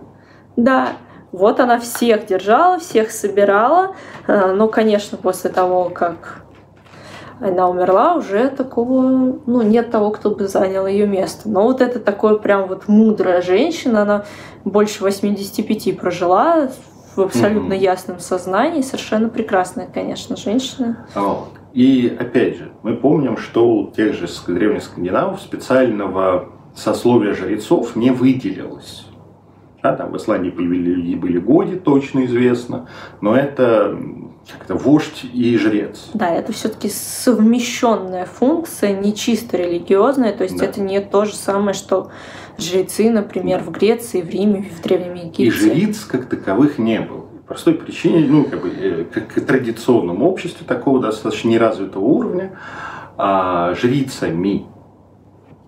[0.57, 0.93] да,
[1.33, 3.95] вот она всех держала, всех собирала,
[4.27, 6.43] А, но, конечно, после того, как
[7.41, 9.03] она умерла, уже такого,
[9.47, 11.49] ну, нет того, кто бы занял ее место.
[11.51, 14.25] Но вот это такое прям вот мудрая женщина, она
[14.65, 16.69] больше 85 прожила
[17.15, 17.83] в абсолютно Мгм.
[17.83, 21.07] ясном сознании, совершенно прекрасная, конечно, женщина.
[21.15, 21.49] Вот.
[21.73, 28.11] И опять же, мы помним, что у тех же древних скандинавов специального сословия жрецов не
[28.11, 29.06] выделилось.
[29.87, 32.89] Да, там в Исландии были, были годи, точно известно,
[33.21, 36.11] но это м, как-то вождь и жрец.
[36.13, 40.65] Да, это все-таки совмещенная функция, не чисто религиозная, то есть Да.
[40.65, 42.11] это не то же самое, что
[42.59, 45.45] жрецы, например, в Греции, в Риме, в Древнем Египте.
[45.45, 47.21] И жриц как таковых не было.
[47.21, 52.05] По простой причине, ну, как бы, э, как и в традиционном обществе такого достаточно неразвитого
[52.05, 52.59] уровня,
[53.17, 54.67] а, жрицами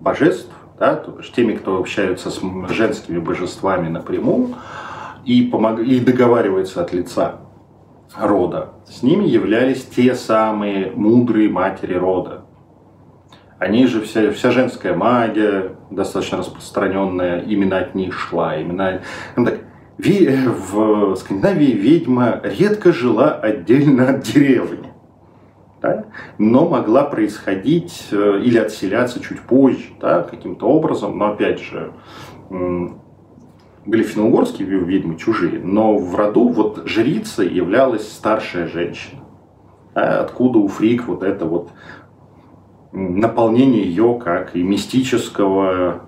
[0.00, 4.54] божеств, да, то есть теми, кто общаются с женскими божествами напрямую
[5.24, 5.80] и, помог...
[5.80, 7.40] и договаривается от лица
[8.16, 12.44] рода, с ними являлись те самые мудрые матери рода.
[13.58, 18.56] Они же, вся, вся женская магия, достаточно распространенная, именно от них шла.
[18.56, 19.02] Именно,
[19.34, 19.60] ну так,
[19.98, 24.92] в Скандинавии ведьма редко жила отдельно от деревни.
[25.80, 26.06] Да,
[26.38, 31.92] но могла происходить э, или отселяться чуть позже, да, каким-то образом, но опять же,
[32.50, 39.22] были финно-угорские ведьмы чужие, но в роду вот жрицей являлась старшая женщина.
[39.94, 41.70] Да, откуда у Фрик вот это вот
[42.92, 46.02] наполнение ее как и мистического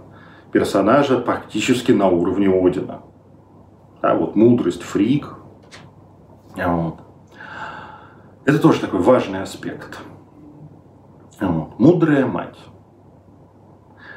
[0.52, 3.02] персонажа практически на уровне Одина.
[4.02, 5.34] Да, вот мудрость Фрик.
[6.56, 7.00] Вот.
[8.50, 10.00] Это тоже такой важный аспект.
[11.40, 11.78] Вот.
[11.78, 12.58] Мудрая мать.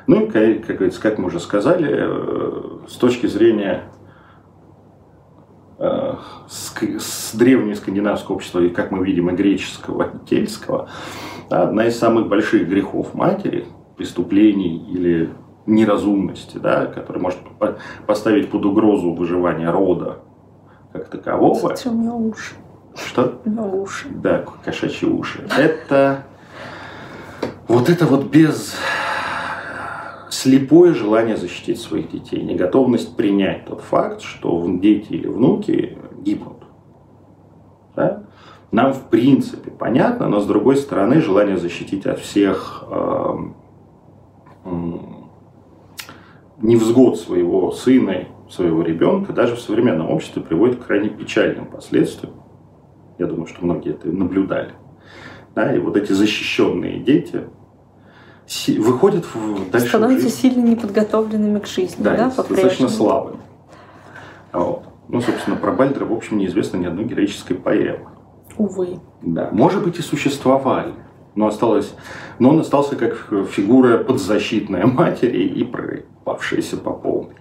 [0.07, 3.83] Ну и, как, говорится, как мы уже сказали, э, с точки зрения
[5.77, 6.15] э,
[6.47, 10.89] с, древнего скандинавского общества, и как мы видим, и греческого, и кельтского,
[11.51, 13.67] одна из самых больших грехов матери,
[13.97, 15.29] преступлений или
[15.67, 17.37] неразумности, да, который может
[18.07, 20.21] поставить под угрозу выживание рода
[20.91, 21.75] как такового.
[21.85, 22.55] У меня уши.
[22.95, 23.41] Что?
[23.45, 24.07] У меня уши.
[24.09, 25.47] Да, кошачьи уши.
[25.57, 26.25] Это
[27.67, 28.75] вот это вот без
[30.29, 36.63] слепое желание защитить своих детей, неготовность принять тот факт, что дети или внуки гибнут.
[37.95, 38.23] Да?
[38.71, 43.37] Нам в принципе понятно, но с другой стороны желание защитить от всех э,
[46.61, 52.33] невзгод своего сына, своего ребенка, даже в современном обществе приводит к крайне печальным последствиям.
[53.17, 54.73] Я думаю, что многие это наблюдали.
[55.55, 57.43] Да, и вот эти защищенные дети
[58.79, 60.37] выходят в дальше Становятся жизнь.
[60.41, 63.37] сильно неподготовленными к жизни, да, да достаточно слабыми.
[64.51, 64.83] Вот.
[65.07, 68.07] Ну, собственно, про Бальдера, в общем, неизвестно ни одной героической поэмы.
[68.57, 68.99] Увы.
[69.21, 70.93] Да, может быть и существовали,
[71.35, 71.93] но осталось,
[72.39, 77.35] но он остался как фигура подзащитная матери и пропавшаяся по полной.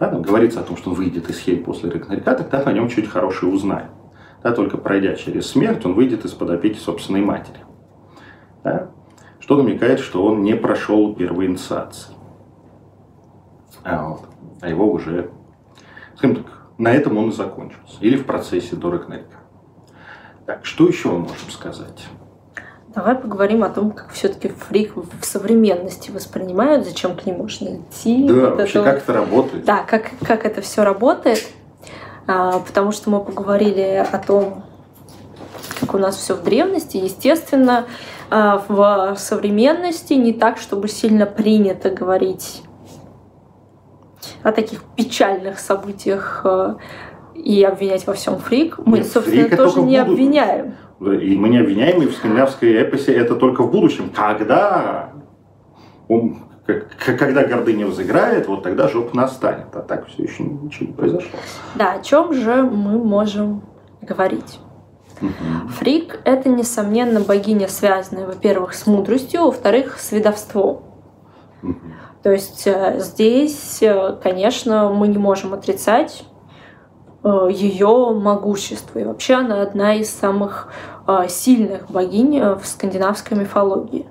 [0.00, 2.88] Да, там говорится о том, что он выйдет из Хель после Рагнарика, тогда о нем
[2.88, 3.88] чуть хорошее узнаем.
[4.44, 7.60] Да, только пройдя через смерть, он выйдет из-под опеки собственной матери.
[8.62, 8.90] Да?
[9.40, 12.12] Что намекает, что он не прошел первой инициации.
[13.82, 14.20] А, вот.
[14.60, 15.30] а его уже,
[16.16, 17.96] скажем так, на этом он и закончился.
[18.00, 19.38] Или в процессе до Рагнарика.
[20.44, 22.06] Так, что еще мы можем сказать?
[22.94, 28.28] Давай поговорим о том, как все-таки фрик в современности воспринимают, зачем к ним можно идти.
[28.28, 28.90] Да, вот вообще это...
[28.90, 29.64] как это работает.
[29.64, 31.48] Да, как, как это все работает.
[32.26, 34.64] А, потому что мы поговорили о том,
[35.80, 36.96] как у нас все в древности.
[36.96, 37.86] Естественно,
[38.30, 42.62] а, в современности не так, чтобы сильно принято говорить
[44.42, 46.76] о таких печальных событиях а,
[47.34, 48.78] и обвинять во всем фрик.
[48.84, 50.74] Мы, Нет, собственно, тоже не обвиняем.
[51.00, 54.10] И мы не обвиняем, и в скандинавской эпосе это только в будущем.
[54.14, 55.12] Когда
[56.08, 59.74] он, когда гордыня взыграет, вот тогда жопа настанет.
[59.74, 61.38] А так все еще ничего не произошло.
[61.74, 63.62] Да, о чем же мы можем
[64.00, 64.58] говорить?
[65.20, 65.68] Угу.
[65.78, 70.82] Фрик— это, несомненно, богиня, связанная, во-первых, с мудростью, во-вторых, с ведовством.
[71.62, 71.74] Угу.
[72.22, 76.24] То есть э, здесь, э, конечно, мы не можем отрицать
[77.24, 78.98] Э, ее могущество.
[78.98, 80.68] И вообще она одна из самых
[81.28, 84.06] сильных богинь в скандинавской мифологии.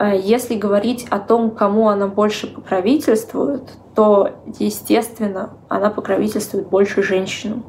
[0.00, 3.62] Если говорить о том, кому она больше покровительствует,
[3.94, 7.64] то, естественно, она покровительствует больше женщинам.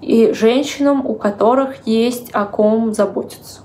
[0.00, 3.62] И женщинам, у которых есть о ком заботиться.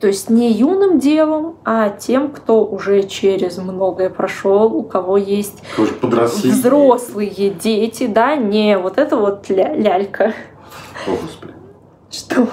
[0.00, 5.62] То есть не юным девам, а тем, кто уже через многое прошел, у кого есть
[5.76, 10.32] взрослые дети, да, не вот это вот ля лялька.
[11.06, 11.52] О, Господи.
[12.10, 12.48] Что?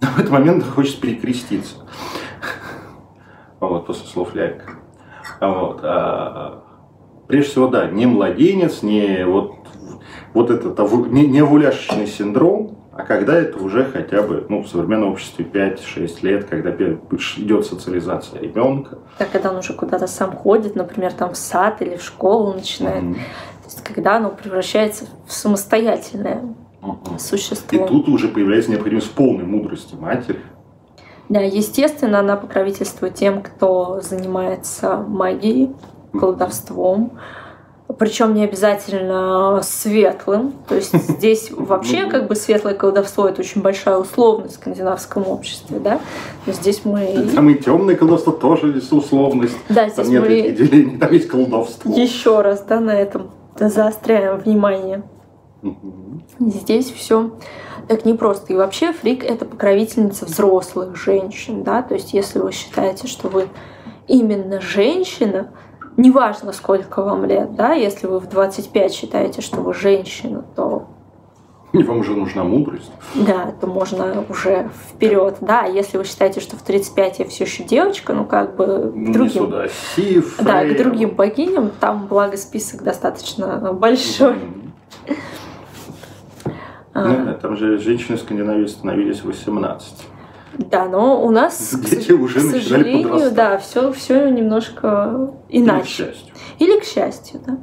[0.00, 1.76] В этот момент хочется перекреститься.
[3.60, 4.70] Вот, после слов лялька.
[5.40, 5.80] Вот.
[5.82, 6.62] А,
[7.26, 9.54] прежде всего, да, не младенец, не вот,
[10.34, 10.78] вот этот
[11.10, 16.18] не, не овуляшечный синдром, а когда это уже хотя бы, ну, в современном обществе 5-6
[16.22, 18.98] лет, когда идет социализация ребенка.
[19.18, 23.04] Так, когда он уже куда-то сам ходит, например, там в сад или в школу начинает.
[23.04, 23.14] Mm-hmm.
[23.14, 26.42] То есть, когда оно превращается в самостоятельное
[26.82, 27.18] mm-hmm.
[27.18, 27.84] существо.
[27.84, 30.40] И тут уже появляется необходимость полной мудрости матери.
[31.28, 35.70] Да, естественно, она покровительствует тем, кто занимается магией,
[36.18, 37.12] колдовством.
[37.98, 40.52] Причем не обязательно светлым.
[40.68, 45.78] То есть здесь вообще как бы светлое колдовство это очень большая условность в скандинавском обществе,
[45.78, 46.00] да.
[46.46, 47.28] Но здесь мы...
[47.34, 49.56] Там и темное колдовство тоже есть условность.
[49.68, 50.28] Да, здесь там нет мы...
[50.28, 51.94] делений, там есть колдовство.
[51.94, 55.02] Еще раз, да, на этом заостряем внимание.
[56.38, 57.32] Здесь все
[57.88, 58.52] так непросто.
[58.52, 61.82] И вообще фрик это покровительница взрослых женщин, да.
[61.82, 63.48] То есть если вы считаете, что вы
[64.06, 65.50] именно женщина,
[65.96, 70.86] неважно, сколько вам лет, да, если вы в 25 считаете, что вы женщина, то
[71.72, 72.90] Вам уже нужна мудрость.
[73.14, 75.36] Да, то можно уже вперед.
[75.40, 79.12] Да, если вы считаете, что в 35 я все еще девочка, ну как бы Не
[79.12, 79.44] другим.
[79.46, 79.66] сюда.
[79.96, 80.74] Сив, Да, Фрейя.
[80.74, 84.34] к другим богиням, там, благо, список достаточно большой.
[84.36, 84.72] Мгм.
[87.04, 90.06] Ну там же женщины в Скандинавии становились 18.
[90.58, 95.62] Да, но у нас, к, Дети с- уже к сожалению, да, все, все немножко Или,
[95.64, 95.86] к иначе.
[95.86, 96.34] счастью.
[96.58, 97.58] Или к счастью, да.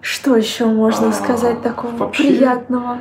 [0.00, 2.98] Что еще можно А, сказать такого вообще- приятного?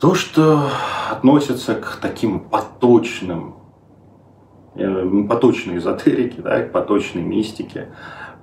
[0.00, 0.62] То, что
[1.10, 3.56] относится к таким поточным,
[4.74, 7.88] э, поточной эзотерике, да, к поточной мистике,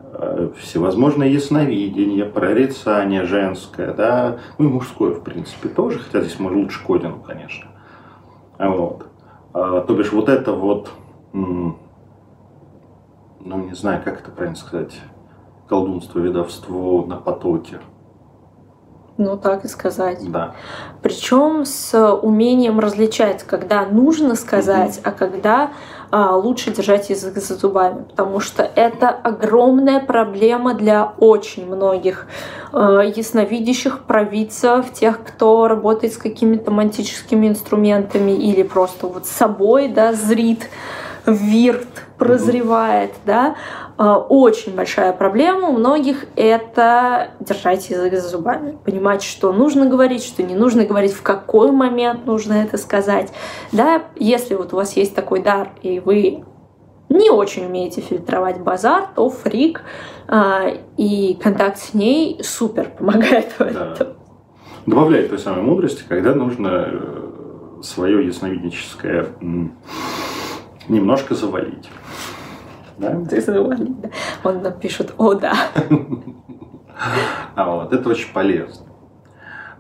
[0.04, 6.52] э, всевозможные ясновидения, прорицание женское, да, ну и мужское, в принципе, тоже, хотя здесь мы
[6.52, 7.70] лучше Кодину, конечно.
[8.60, 9.08] Вот.
[9.54, 10.92] А, То бишь вот это вот,
[11.34, 11.78] ну
[13.42, 15.00] не знаю, как это правильно сказать,
[15.68, 17.80] колдунство, ведовство на потоке,
[19.18, 20.20] Ну, так и сказать.
[20.32, 20.56] да.
[21.02, 25.72] Причем с умением различать, когда нужно сказать, а когда
[26.16, 28.04] а, лучше держать язык за зубами.
[28.04, 32.28] Потому что это огромная проблема для очень многих
[32.72, 40.14] э, ясновидящих провидцев, тех, кто работает с какими-то мантическими инструментами или просто вот собой, да,
[40.14, 40.70] зрит,
[41.26, 43.56] вирт, прозревает, да.
[43.98, 50.24] А, Очень большая проблема у многих это держать язык за зубами, понимать, что нужно говорить,
[50.24, 53.32] что не нужно говорить, в какой момент нужно это сказать.
[53.72, 56.44] Да, если вот у вас есть такой дар, и вы
[57.10, 59.82] не очень умеете фильтровать базар, то фрик
[60.28, 63.94] а, и контакт с ней супер помогает в Да.
[63.94, 64.08] этом.
[64.88, 66.90] добавляет той самой мудрости, когда нужно
[67.84, 69.28] свое ясновидническое
[70.88, 71.90] немножко завалить.
[73.04, 73.20] Да?
[74.02, 74.10] Да.
[74.44, 75.54] Он напишет, о да.
[77.56, 78.86] А вот, это очень полезно.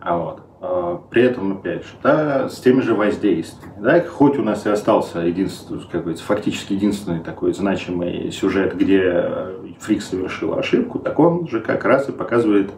[0.02, 0.42] А вот.
[0.62, 3.74] а, При этом, опять же, да, с теми же воздействиями.
[3.80, 9.02] Да, хоть у нас и остался единственный, как говорится, фактически единственный такой значимый сюжет, где
[9.04, 12.72] э, Фрик совершил ошибку, так он же как раз и показывает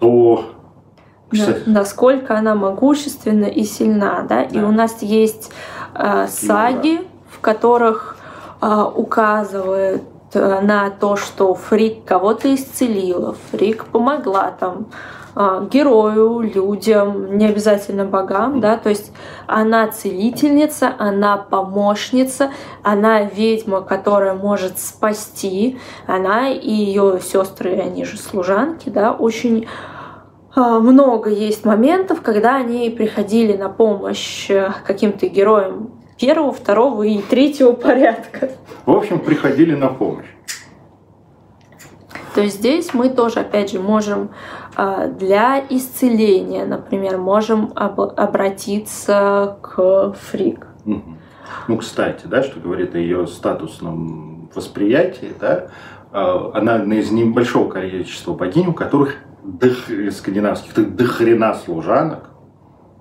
[0.00, 0.50] то,
[1.32, 4.66] На- насколько она могущественна и сильна, да, и Да.
[4.68, 5.50] у нас есть
[5.94, 7.00] э, саги,
[7.30, 8.13] в которых
[8.64, 14.86] э, указывают э, на то, что Фрик кого-то исцелила, Фрик помогла там
[15.36, 19.12] э, герою, людям, не обязательно богам, да, то есть
[19.46, 22.50] она целительница, она помощница,
[22.82, 29.66] она ведьма, которая может спасти, она и ее сестры, они же служанки, да, очень
[30.54, 37.20] а, много есть моментов, когда они приходили на помощь э, каким-то героям первого, второго и
[37.20, 38.50] третьего порядка.
[38.86, 40.26] в общем, приходили на помощь.
[42.34, 44.30] То есть здесь мы тоже, опять же, можем
[44.74, 50.66] а, для исцеления, например, можем об- обратиться к фрик.
[50.84, 55.68] Ну, кстати, да, что говорит о ее статусном восприятии, да,
[56.12, 62.30] э, она одна из небольшого количества богинь, у которых дох- из скандинавских дохрена служанок,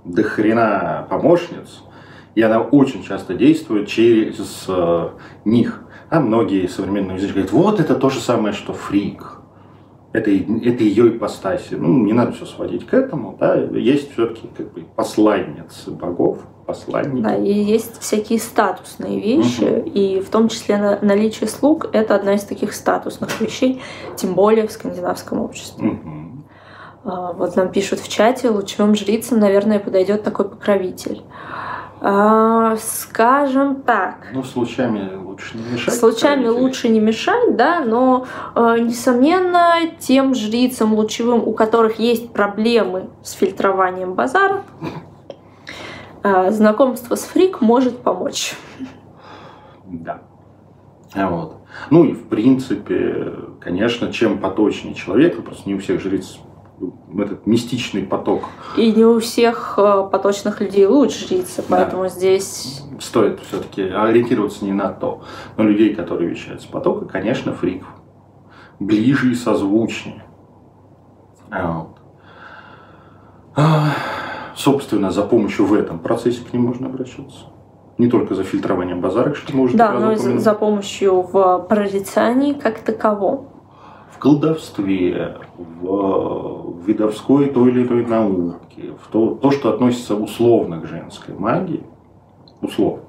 [0.06, 1.82] дохрена помощниц,
[2.36, 5.10] и она очень часто действует через э,
[5.46, 5.82] них.
[6.10, 9.40] А многие современные музыки говорят, вот это то же самое, что фрик.
[10.12, 11.74] Это, это ее ипостаси.
[11.74, 13.36] Ну, не надо все сводить к этому.
[13.40, 13.56] Да?
[13.56, 17.24] Есть все-таки как бы посланницы богов, посланники.
[17.24, 22.36] Да, и есть всякие статусные вещи, и в том числе на- наличие слуг– это одна
[22.36, 23.82] из таких статусных вещей,
[24.16, 26.00] тем более в скандинавском обществе.
[27.04, 31.22] А, Вот нам пишут в чате, лучевым жрицам, наверное, подойдет такой покровитель.
[32.06, 35.94] А, Скажем так, Ну, с лучами лучше не мешать.
[35.94, 36.62] с лучами покровителей.
[36.62, 43.32] лучше не мешать, да, но, э, несомненно, тем жрицам лучевым, у которых есть проблемы с
[43.32, 44.64] фильтрованием базара,
[46.24, 48.56] э, знакомство с фрик может помочь.
[49.86, 50.24] Да.
[51.16, 51.56] А Вот.
[51.90, 56.38] Ну и в принципе, конечно, чем поточнее человек, ну, просто не у всех жриц
[57.18, 58.44] этот мистичный поток
[58.76, 64.74] И не у всех э, поточных людей лучше жрица, поэтому здесь стоит все-таки ориентироваться не
[64.74, 65.24] на то.
[65.58, 67.84] Но людей, которые вещают с потока, конечно, фрик
[68.80, 70.24] ближе и созвучнее.
[71.50, 72.00] Вот.
[73.56, 73.92] А,
[74.56, 77.48] Собственно, за помощью в этом процессе к ним можно обращаться.
[77.98, 82.54] Не только за фильтрованием базара, что уже Да, но и за, за помощью в прорицании
[82.54, 83.50] как таковом.
[84.12, 90.86] в колдовстве, в видовской той или иной науке, в то, то, что относится условно к
[90.88, 91.84] женской магии,
[92.62, 93.04] условно.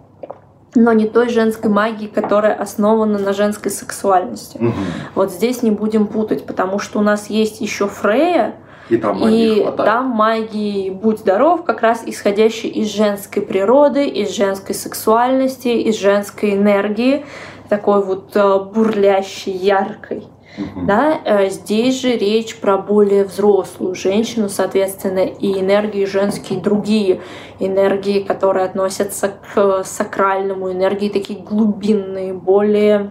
[0.77, 4.59] Но не той женской магии, которая основана на женской сексуальности.
[4.61, 4.75] Мгм.
[5.15, 8.57] Вот здесь не будем путать, потому что у нас есть еще Фрея,
[8.89, 9.91] И там магии И хватает.
[9.91, 16.55] там магии, будь здоров, как раз исходящей из женской природы, из женской сексуальности, из женской
[16.55, 17.25] энергии,
[17.69, 20.25] такой вот э, бурлящей, яркой.
[20.57, 20.87] Мгм.
[20.87, 27.21] Да, э, здесь же речь про более взрослую женщину, соответственно, и энергии женские другие,
[27.59, 33.11] энергии, которые относятся к сакральному, энергии такие глубинные, более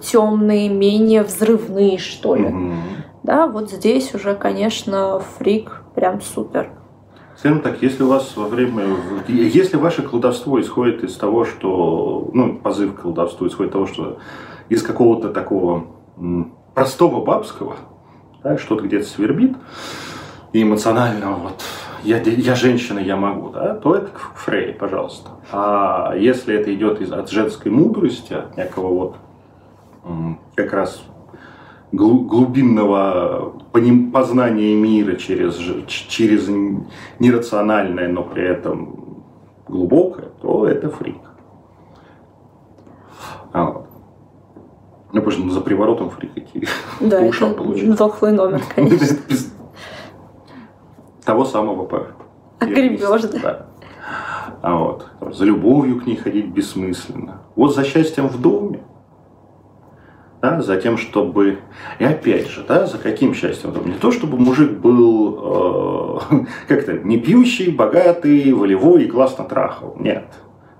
[0.00, 2.48] темные, менее взрывные, что ли.
[2.48, 2.74] Мгм.
[3.22, 6.70] Да, вот здесь уже, конечно, фрик прям супер.
[7.36, 8.84] Скажем так, если у вас во время...
[9.28, 12.30] Если ваше колдовство исходит из того, что...
[12.32, 14.18] Ну, позыв к колдовству исходит из того, что
[14.68, 15.86] из какого-то такого
[16.74, 17.76] простого бабского,
[18.42, 19.56] да, что-то где-то свербит,
[20.52, 21.62] и эмоционального вот
[22.04, 25.30] я, я женщина, я могу, да, то это к Фрей, пожалуйста.
[25.50, 29.16] А если это идет из, от женской мудрости, от некого вот
[30.54, 31.02] как раз
[31.92, 33.54] глу- глубинного
[34.12, 36.48] познания мира через, через
[37.18, 39.24] нерациональное, но при этом
[39.66, 41.16] глубокое, то это фрик.
[45.14, 45.16] А.
[45.16, 46.48] Ну, потому что за приворотом фрикать.
[47.00, 47.94] Да, По ушам получить.
[47.94, 49.16] дохлый номер, конечно.
[51.24, 52.08] Того самого по...
[52.58, 53.38] Огребешь, да.
[53.38, 53.66] Да.
[54.60, 55.06] А вот.
[55.32, 57.42] За любовью к ней ходить бессмысленно.
[57.56, 58.80] Вот за счастьем в доме.
[60.42, 61.58] Да, за тем, чтобы...
[61.98, 63.92] И опять же, да, за каким счастьем в доме?
[63.92, 69.96] Не то, чтобы мужик был э, как-то не пьющий, богатый, волевой и классно трахал.
[69.98, 70.26] Нет.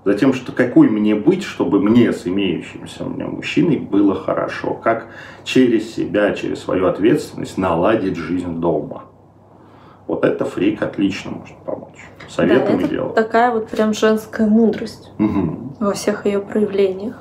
[0.05, 4.75] За тем, что какой мне быть, чтобы мне с имеющимся у меня мужчиной было хорошо.
[4.75, 5.07] Как
[5.45, 9.05] через себя, через свою ответственность наладить жизнь дома.
[10.07, 11.99] Вот это фрик отлично может помочь.
[12.21, 13.15] Да, Советами это делать.
[13.15, 15.75] такая вот прям женская мудрость Мгм.
[15.81, 17.17] во всех ее проявлениях.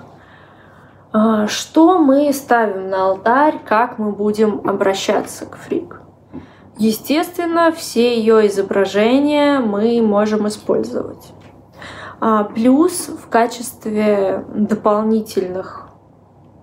[1.14, 6.02] А, Что мы ставим на алтарь, как мы будем обращаться к фрик?
[6.78, 11.32] Естественно, все ее изображения мы можем использовать.
[12.26, 15.90] А, Плюс в качестве дополнительных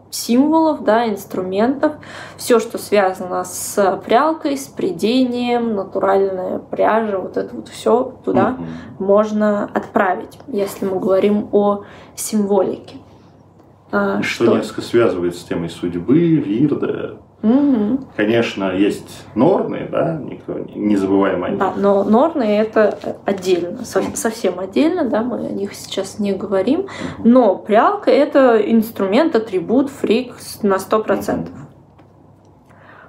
[0.08, 1.96] символов, да, инструментов,
[2.38, 8.66] все, что связано с прялкой, с придением, натуральная пряжа, вот это вот все туда Мгм.
[9.00, 11.82] можно отправить, если мы говорим о
[12.16, 12.96] символике.
[13.92, 17.18] А, Что, несколько связывает с темой судьбы, Вирда.
[17.43, 18.05] Мгм.
[18.16, 21.59] Конечно, есть норны, да, никто не, забываем о них.
[21.59, 26.86] Да, но норны это отдельно, со- совсем отдельно, да, мы о них сейчас не говорим.
[27.24, 31.49] Но прялка это инструмент, атрибут, фрик на 100%.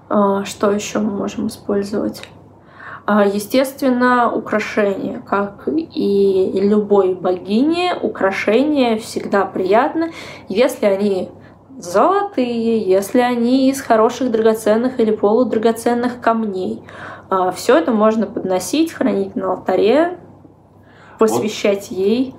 [0.10, 2.22] А, Что еще мы можем использовать?
[3.06, 10.12] А, Естественно, украшения, как и любой богине, украшения всегда приятно,
[10.48, 11.30] если они
[11.84, 16.84] золотые, если они из хороших драгоценных или полудрагоценных камней.
[17.56, 20.18] Все это можно подносить, хранить на алтаре,
[21.18, 22.36] посвящать ей.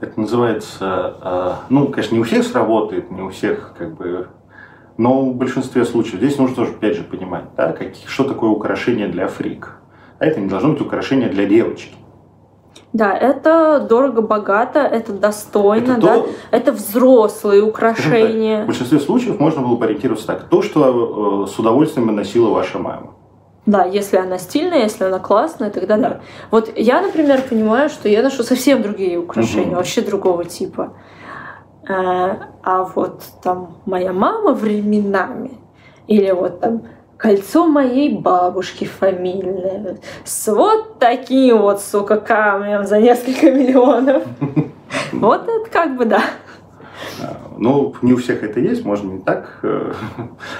[0.00, 4.28] Это называется, э, ну, конечно, не у всех сработает, не у всех, как бы,
[4.98, 9.08] но в большинстве случаев здесь нужно тоже, опять же, понимать, да, какие, что такое украшение
[9.08, 9.78] для фрик.
[10.18, 11.94] А это не должно быть украшение для девочки.
[12.92, 16.14] Да, это дорого-богато, это достойно, Это да.
[16.20, 18.64] то- Это взрослые В украшения.
[18.64, 20.44] большинстве случаев можно было бы ориентироваться так.
[20.48, 23.12] То, что э, с удовольствием носила ваша мама.
[23.66, 26.08] Да, если она стильная, если она классная, тогда да.
[26.08, 26.20] Да.
[26.52, 29.76] Вот я, например, понимаю, что я ношу совсем другие украшения, Мгм.
[29.76, 30.92] вообще другого типа.
[31.88, 35.58] А, а вот там моя мама временами,
[36.08, 36.82] или вот там
[37.16, 44.22] кольцо моей бабушки фамильное, с вот таким вот, сука, камнем за несколько миллионов.
[45.12, 46.22] Вот это как бы да.
[47.58, 49.92] Ну, не у всех это есть, можно не так э,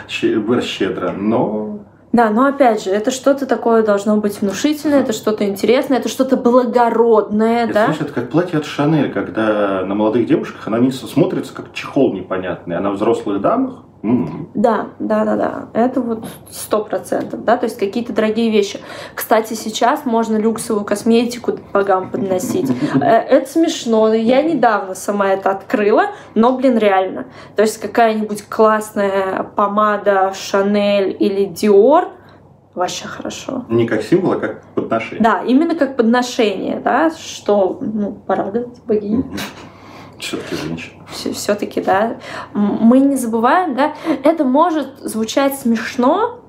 [0.09, 1.78] щедро, но
[2.12, 6.36] Да, но опять же, это что-то такое должно быть внушительное, это что-то интересное, это что-то
[6.36, 7.84] благородное, это, да?
[7.84, 12.12] знаешь, это как платье от Шанель, когда на молодых девушках она не смотрится как чехол
[12.12, 15.68] непонятный, а на взрослых дамах м, Да, да, да, да.
[15.72, 18.80] Это вот сто процентов, да, то есть какие-то дорогие вещи.
[19.14, 22.70] Кстати, сейчас можно люксовую косметику богам подносить.
[22.97, 24.12] Э, Это смешно.
[24.14, 27.26] Я недавно сама это открыла, но, блин, реально.
[27.57, 32.09] То есть какая-нибудь классная помада Шанель или Диор
[32.74, 33.64] вообще хорошо.
[33.70, 35.22] не как символ, а как подношение.
[35.22, 39.32] Да, именно как подношение, да, что, ну, порадовать богиню.
[40.18, 41.04] Все-таки женщина.
[41.34, 42.16] все-таки, да,
[42.52, 43.94] мы не забываем, да,
[44.24, 46.40] это может звучать смешно,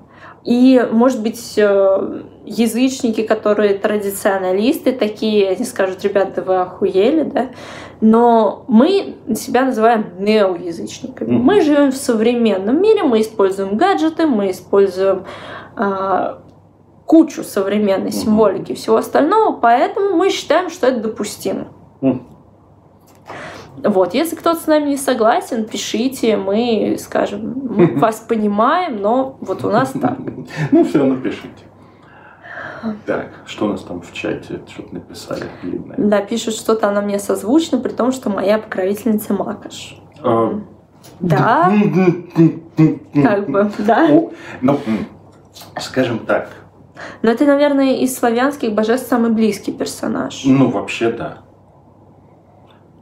[0.44, 7.48] и, может быть, э, язычники, которые традиционалисты, такие, они скажут, ребята, вы охуели, да,
[8.00, 11.32] но мы себя называем неоязычниками.
[11.32, 11.44] Мгм.
[11.44, 15.24] Мы живем в современном мире, мы используем гаджеты, мы используем
[15.76, 16.40] а,
[17.04, 21.68] кучу современной символики и всего остального, поэтому мы считаем, что это допустимо.
[22.00, 22.26] М.
[23.84, 29.64] Вот, если кто-то с нами не согласен, пишите, мы скажем, мы вас понимаем, но вот
[29.64, 30.18] у нас так.
[30.70, 31.64] Ну, все равно пишите.
[33.06, 34.60] Так, что у нас там в чате?
[34.68, 35.96] Что-то написали длинное.
[35.98, 40.00] Да, пишут, что-то она мне созвучна, при том, что моя покровительница Макаш.
[40.22, 40.60] А,
[41.20, 41.72] Да,
[43.22, 44.08] как бы, да.
[44.60, 44.78] Ну,
[45.80, 46.50] скажем так,
[47.22, 50.42] Но это, наверное, из славянских божеств самый близкий персонаж.
[50.44, 51.38] ну, вообще, да.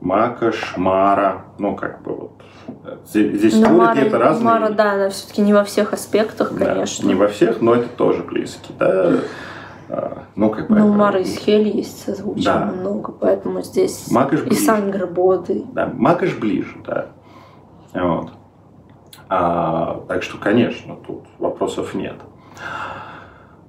[0.07, 2.43] Макаш, Мара, ну, как бы вот.
[2.85, 4.45] э, Здесь, Но Мара, это разные.
[4.45, 7.07] Мара, да, она все-таки не во всех аспектах, Да, конечно.
[7.09, 9.15] Не во всех, но это тоже близкий, да.
[9.89, 10.77] А, Ну, как бы.
[10.79, 12.67] Но у это- Мары из Хели есть созвучие Да.
[12.67, 14.55] много, поэтому здесь Макаш и.
[14.55, 15.65] Сангрбоды.
[15.73, 17.07] Да, Макаш ближе, да.
[17.93, 18.31] Вот.
[19.29, 22.15] А, так что, конечно, тут вопросов нет.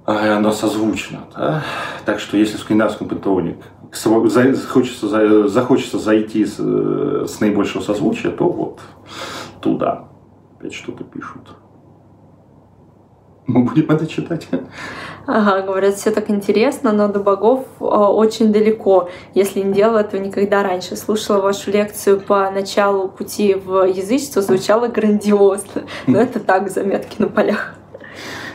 [0.06, 1.62] А, оно созвучно, да?
[2.04, 3.56] Так что, если в скандинавском пантеоне
[3.92, 8.80] за- захочется, за- захочется зайти с, э, с наибольшего созвучия, то вот
[9.60, 10.08] туда.
[10.58, 11.42] Опять что-то пишут.
[13.46, 14.46] Мы будем это читать.
[15.26, 20.20] Ага, говорят, все так интересно, но до богов э, очень далеко, если не делала этого
[20.20, 20.96] никогда раньше.
[20.96, 25.84] Слушала вашу лекцию по началу пути в язычество, звучало грандиозно.
[26.06, 27.74] Но это так, заметки на полях.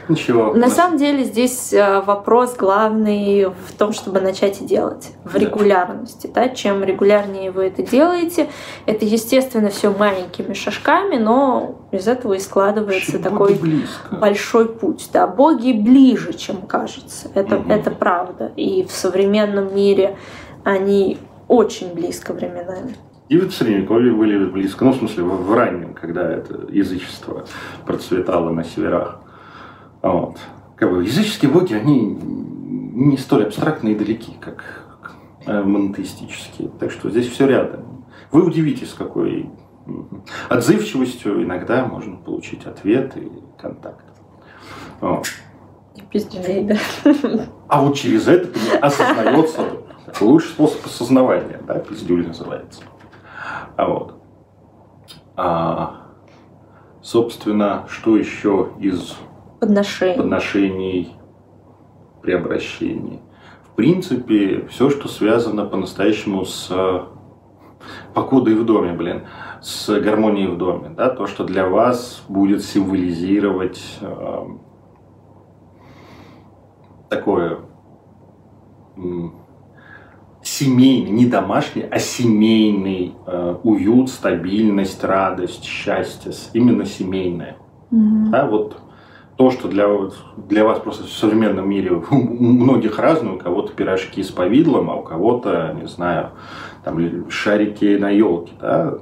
[0.09, 0.53] Ничего.
[0.53, 5.39] На самом деле здесь э, вопрос главный в том, чтобы начать и делать, в Да.
[5.39, 6.29] регулярности.
[6.33, 6.49] Да?
[6.49, 8.49] Чем регулярнее вы это делаете,
[8.85, 14.15] это, естественно, все маленькими шажками, но из этого и складывается Боги такой близко.
[14.15, 15.09] большой путь.
[15.13, 17.29] Да, боги ближе, чем кажется.
[17.33, 17.71] Это, Мгм.
[17.71, 18.51] это правда.
[18.55, 20.17] И в современном мире
[20.63, 22.95] они очень близко временами.
[23.29, 27.45] И в средневековье были близко, ну, в смысле, в, в раннем, когда это язычество
[27.85, 29.19] процветало на северах.
[30.03, 30.37] Вот.
[30.75, 36.69] Как бы языческие боги, они не столь абстрактные и далеки, как э, монотеистические.
[36.79, 38.05] Так что здесь все рядом.
[38.31, 39.49] Вы удивитесь, какой
[40.49, 44.05] отзывчивостью иногда можно получить ответ и контакт.
[44.99, 45.27] Вот.
[46.11, 46.77] Пиздюлей, да.
[47.67, 48.49] А вот через это
[48.81, 49.61] осознается
[50.19, 52.81] лучший способ осознавания, да, пиздюль называется.
[53.77, 54.15] А вот.
[55.35, 56.07] А,
[57.01, 59.15] собственно, что еще из
[59.67, 60.17] Подношение.
[60.17, 61.15] подношений
[62.21, 63.21] при обращении?
[63.63, 66.99] В принципе, все, что связано по-настоящему с э,
[68.13, 69.23] покудой в доме, блин,
[69.61, 74.45] с гармонией в доме, да, то, что для вас будет символизировать э,
[77.09, 77.59] такое
[78.97, 79.33] м,
[80.43, 87.57] семейный, не домашний, а семейный э, уют, стабильность, радость, счастье, именно семейное.
[87.91, 88.29] Мгм.
[88.29, 88.77] Да, вот
[89.43, 89.87] то, что для,
[90.37, 94.95] для вас просто в современном мире у многих разное, у кого-то пирожки с повидлом, а
[94.95, 96.29] у кого-то, не знаю,
[96.85, 98.93] там шарики на елке, да,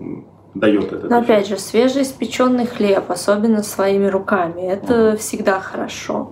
[0.56, 1.08] дает это.
[1.08, 5.18] Но опять же, свежеиспеченный хлеб, особенно своими руками, это Мгм.
[5.18, 6.32] всегда хорошо.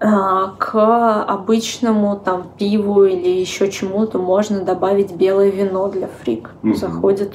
[0.00, 6.50] А, К обычному там пиву или еще чему-то можно добавить белое вино для фрик.
[6.62, 6.74] Мгм.
[6.76, 7.32] Заходит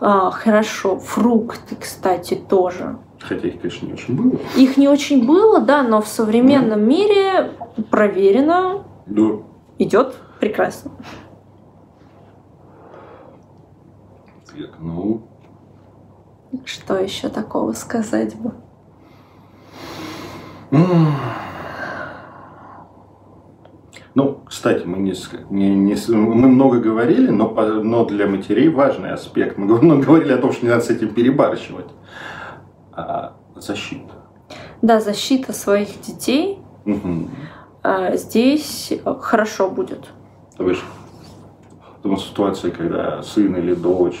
[0.00, 0.98] А, хорошо.
[0.98, 2.98] Фрукты, кстати, тоже.
[3.20, 4.38] Хотя их, конечно, не очень было.
[4.56, 7.52] Их не очень было, да, но в современном мире
[7.90, 9.22] проверено, Да.
[9.78, 10.92] идет прекрасно.
[14.46, 15.22] Так, ну,
[16.64, 18.52] Что еще такого сказать бы?
[24.14, 25.12] Ну, кстати, мы, не,
[25.50, 27.48] не- не мы много говорили, но,
[27.82, 29.58] но для матерей важный аспект.
[29.58, 31.86] Мы го- много говорили о том, что не надо с этим перебарщивать.
[32.98, 34.12] А, защита.
[34.82, 36.58] Да, защита своих детей
[37.84, 40.08] а, здесь хорошо будет.
[40.58, 40.80] Вы же
[42.02, 44.20] думаю, ситуация, когда сын или дочь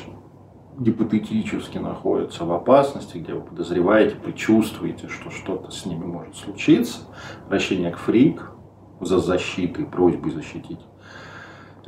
[0.78, 7.00] гипотетически находятся в опасности, где вы подозреваете, предчувствуете, что что-то с ними может случиться,
[7.46, 8.52] обращение к фрик
[9.00, 10.78] за защитой, просьбой защитить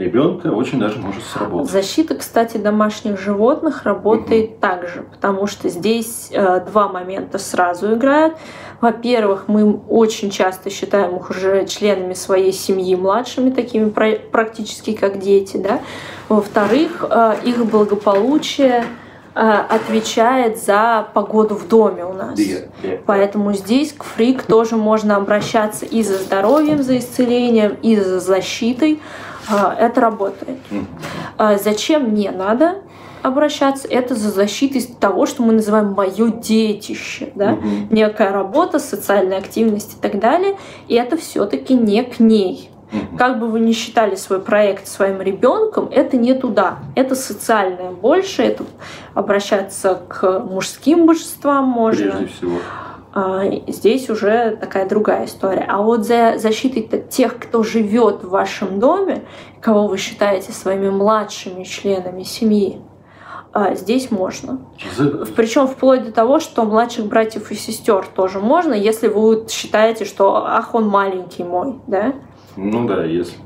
[0.00, 1.70] ребенка очень даже может сработать.
[1.70, 8.34] Защита, кстати, домашних животных работает также, потому что здесь э, два момента сразу играют.
[8.80, 15.58] Во-первых, мы очень часто считаем их уже членами своей семьи младшими, такими практически как дети,
[15.58, 15.80] да.
[16.30, 18.84] Во-вторых, э, их благополучие
[19.34, 22.38] э, отвечает за погоду в доме у нас.
[22.38, 22.88] Да, да.
[23.04, 28.98] Поэтому здесь к фрик тоже можно обращаться и за здоровьем, за исцелением, и за защитой.
[29.50, 30.58] А, Это работает.
[31.36, 32.76] А Зачем не надо?
[33.22, 37.88] обращаться, это за защитой того, что мы называем мое детище, да, Мгм.
[37.90, 40.56] некая работа, социальная активность и так далее,
[40.88, 42.70] и это все-таки не к ней.
[43.18, 46.78] Как бы вы ни считали свой проект своим ребенком, это не туда.
[46.96, 48.64] Это социальное больше, это
[49.14, 52.10] обращаться к мужским божествам можно.
[52.12, 52.56] Прежде всего.
[53.12, 55.66] А, Здесь уже такая другая история.
[55.68, 59.24] А вот за защитой тех, кто живет в вашем доме,
[59.60, 62.80] кого вы считаете своими младшими членами семьи,
[63.52, 64.60] а, здесь можно.
[65.34, 70.46] Причем вплоть до того, что младших братьев и сестер тоже можно, если вы считаете, что
[70.46, 72.14] ах, он маленький мой, да?
[72.56, 73.36] Ну да, если,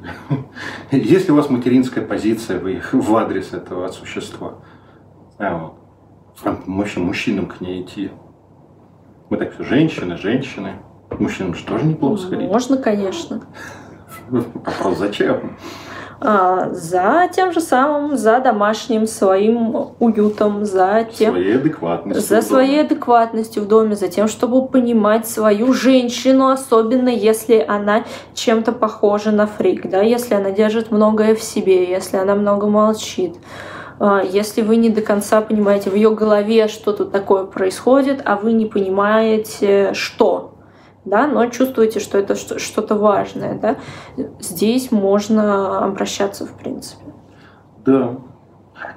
[0.91, 4.59] если у вас материнская позиция вы, в адрес этого существа.
[5.39, 5.73] А.
[6.45, 8.11] А, мужчинам к ней идти.
[9.35, 10.75] Мы так все, женщины, женщины.
[11.19, 12.49] Мужчинам же тоже неплохо сходить.
[12.49, 13.41] Можно, конечно.
[14.31, 15.57] Вопрос, зачем?
[16.21, 22.23] А, За тем же самым, за домашним своим уютом, за тем, Своей адекватностью.
[22.25, 28.05] за своей адекватностью в доме, за тем, чтобы понимать свою женщину, особенно если она
[28.35, 33.35] чем-то похожа на фрик, да, если она держит многое в себе, если она много молчит.
[34.01, 38.37] А, Если вы не до конца понимаете в ее голове, что тут такое происходит, а
[38.37, 40.55] вы не понимаете, что,
[41.05, 43.77] да, но чувствуете, что это что- что-то важное, да,
[44.41, 47.05] здесь можно обращаться в принципе.
[47.87, 48.17] Да.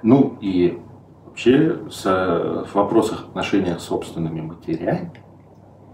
[0.02, 0.80] Ну и
[1.26, 5.12] вообще с- в вопросах отношения с собственными матерями,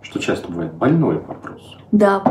[0.02, 2.24] что часто бывает больной вопрос, Да,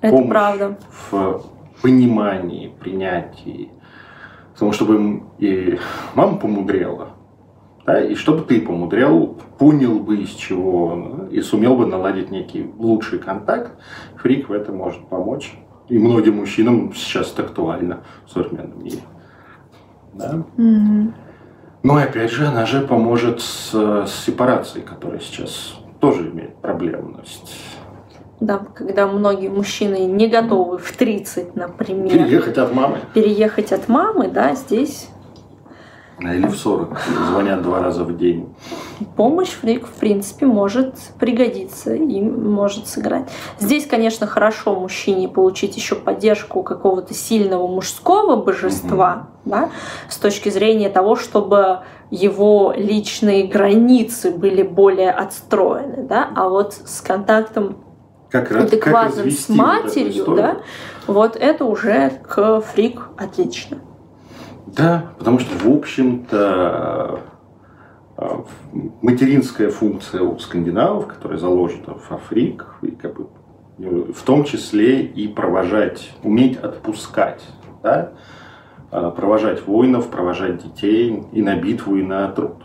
[0.00, 0.28] это Помощь.
[0.30, 0.78] правда.
[1.10, 1.42] в
[1.82, 3.70] понимании, принятии,
[4.58, 5.78] потому чтобы им и
[6.16, 7.10] мама помудрела,
[7.86, 12.68] да, и чтобы ты помудрел, понял бы из чего, ну, и сумел бы наладить некий
[12.76, 13.70] лучший контакт,
[14.16, 15.56] фрик в этом может помочь.
[15.88, 18.98] И многим мужчинам сейчас это актуально в современном мире.
[20.12, 20.44] Да?
[20.56, 21.14] Мгм.
[21.84, 27.54] Ну и опять же, она же поможет с, с сепарацией, которая сейчас тоже имеет проблемность.
[28.40, 32.98] Да, когда многие мужчины не готовы в 30, например, Переехать от мамы.
[33.12, 35.08] переехать от мамы, да, здесь
[36.20, 37.00] Или в 40.
[37.30, 38.54] Звонят два раза в день.
[39.16, 43.28] помощь фрик, в принципе, может пригодиться и может сыграть.
[43.58, 49.70] Здесь, конечно, хорошо мужчине получить еще поддержку какого-то сильного мужского божества, да,
[50.08, 51.80] с точки зрения того, чтобы
[52.10, 57.76] его личные границы были более отстроены, да, а вот с контактом
[58.30, 60.36] Как, как адекватным развести с вот матерью, историю?
[60.36, 60.56] да,
[61.06, 63.78] вот это уже к фрик отлично.
[64.66, 67.20] Да, потому что, в общем-то,
[68.18, 68.28] э,
[69.00, 73.28] материнская функция у скандинавов, которая заложена в Африк, и как бы,
[73.78, 77.42] в том числе и провожать, уметь отпускать,
[77.82, 78.12] да?
[78.90, 82.56] Э, провожать воинов, провожать детей и на битву, и на труд.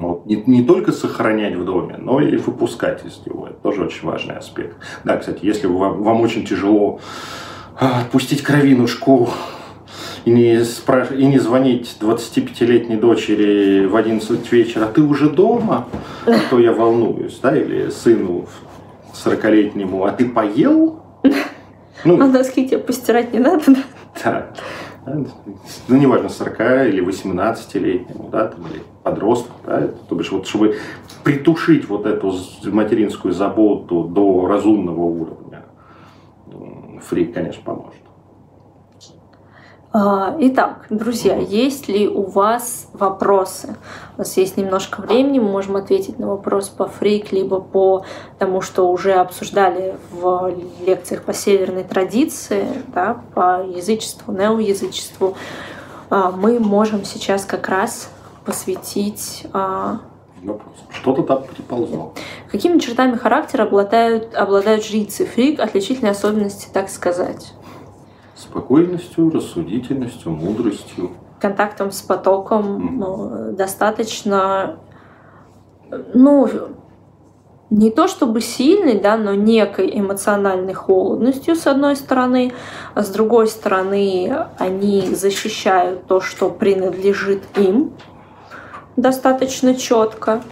[0.00, 0.06] Да.
[0.06, 0.26] Вот.
[0.26, 3.46] Не, не только сохранять в доме, но и выпускать из него.
[3.46, 4.76] Это тоже очень важный аспект.
[5.04, 7.00] Да, кстати, если вам, вам очень тяжело
[7.78, 9.28] а, отпустить кровинушку
[10.24, 15.86] и не, спраш- и не звонить 25-летней дочери в 11 вечера, ты уже дома,
[16.26, 18.46] а то я волнуюсь, да, или сыну
[19.24, 21.02] 40-летнему, а ты поел?
[22.02, 23.82] А Ну, носки тебе постирать не надо, да?
[24.24, 24.46] да.
[25.06, 30.76] Ну, неважно, 40 или 18-летнему, да, там, или подростку, да, то бишь, вот, чтобы
[31.24, 32.34] притушить вот эту
[32.64, 35.64] материнскую заботу до разумного уровня,
[37.02, 38.00] фрик, конечно, поможет.
[39.92, 43.74] А, Итак, друзья, есть ли у вас вопросы?
[44.16, 48.04] У нас есть немножко времени, мы можем ответить на вопрос по фрик, либо по
[48.38, 50.54] тому, что уже обсуждали в
[50.86, 55.36] лекциях по северной традиции, да, по язычеству, неоязычеству.
[56.08, 58.10] А, Мы можем сейчас как раз
[58.44, 59.98] посвятить а,
[60.42, 60.74] Вопрос.
[60.90, 62.14] Что-то там приползло.
[62.50, 67.52] Какими чертами характера обладают, обладают жрицы фрик, отличительные особенности, так сказать?
[68.50, 71.10] Спокойностью, рассудительностью, мудростью.
[71.40, 74.76] контактом с потоком ну, достаточно,
[76.14, 76.48] ну,
[77.70, 82.52] не то чтобы сильный, да, но некой эмоциональной холодностью, с одной стороны,
[82.94, 87.92] а с другой стороны, они защищают то, что принадлежит им
[88.96, 90.42] достаточно четко.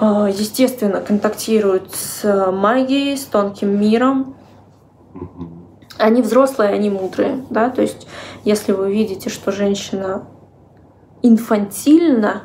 [0.00, 4.34] А, Естественно, контактируют с магией, с тонким миром,
[5.12, 5.53] Мгм.
[5.98, 8.06] Они взрослые, они мудрые, да, то есть
[8.44, 10.26] если вы видите, что женщина
[11.22, 12.42] инфантильна,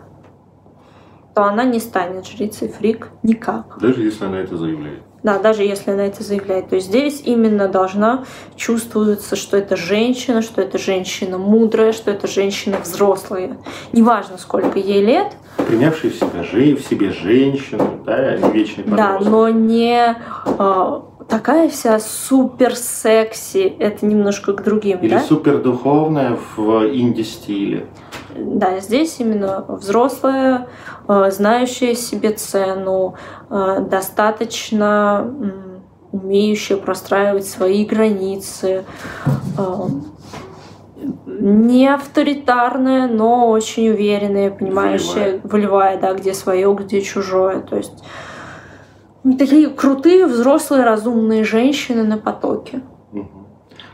[1.35, 3.77] то она не станет жрицей фрик никак.
[3.79, 4.99] Даже если она это заявляет.
[5.21, 6.69] Да, даже если она это заявляет.
[6.69, 8.23] То есть здесь именно должна
[8.55, 13.57] чувствоваться, что это женщина, что это женщина мудрая, что это женщина взрослая.
[13.91, 15.33] Неважно, сколько ей лет.
[15.67, 19.29] Принявшая в себя, в себе женщину, да, вечный Да, подросток.
[19.29, 20.15] но не
[20.57, 23.75] а, такая вся супер секси.
[23.79, 25.19] Это немножко к другим, Или да?
[25.21, 27.85] супердуховная в инди-стиле.
[28.35, 30.67] Да, здесь именно взрослая,
[31.07, 33.15] э, знающая себе цену,
[33.49, 35.33] э, достаточно
[36.11, 38.83] умеющая простраивать свои границы,
[39.57, 39.87] э,
[41.25, 47.61] не авторитарная, но очень уверенная, понимающая, волевая, да, где свое, где чужое.
[47.61, 48.03] То есть
[49.37, 52.81] такие крутые, взрослые, разумные женщины на потоке.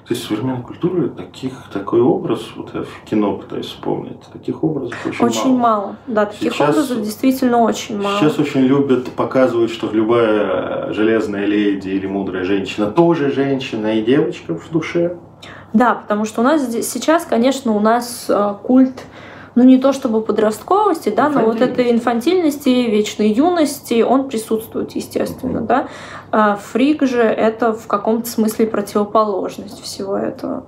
[0.07, 4.95] То есть современной культуры таких, такой образ, вот я в кино пытаюсь вспомнить, таких образов
[5.03, 5.82] очень, Очень мало.
[5.82, 5.95] мало.
[6.05, 8.19] Да, таких Сейчас- образов действительно очень мало.
[8.19, 14.53] Сейчас очень любят показывать, что любая железная леди или мудрая женщина тоже женщина и девочка
[14.55, 15.17] в душе.
[15.73, 19.01] Да, потому что у нас здесь сейчас, конечно, у нас э, культ,
[19.56, 25.62] ну не то чтобы подростковости, да, но вот этой инфантильности, вечной юности, он присутствует, естественно,
[25.62, 25.88] да.
[26.32, 30.68] А фрик же это в каком-то смысле противоположность всего этого.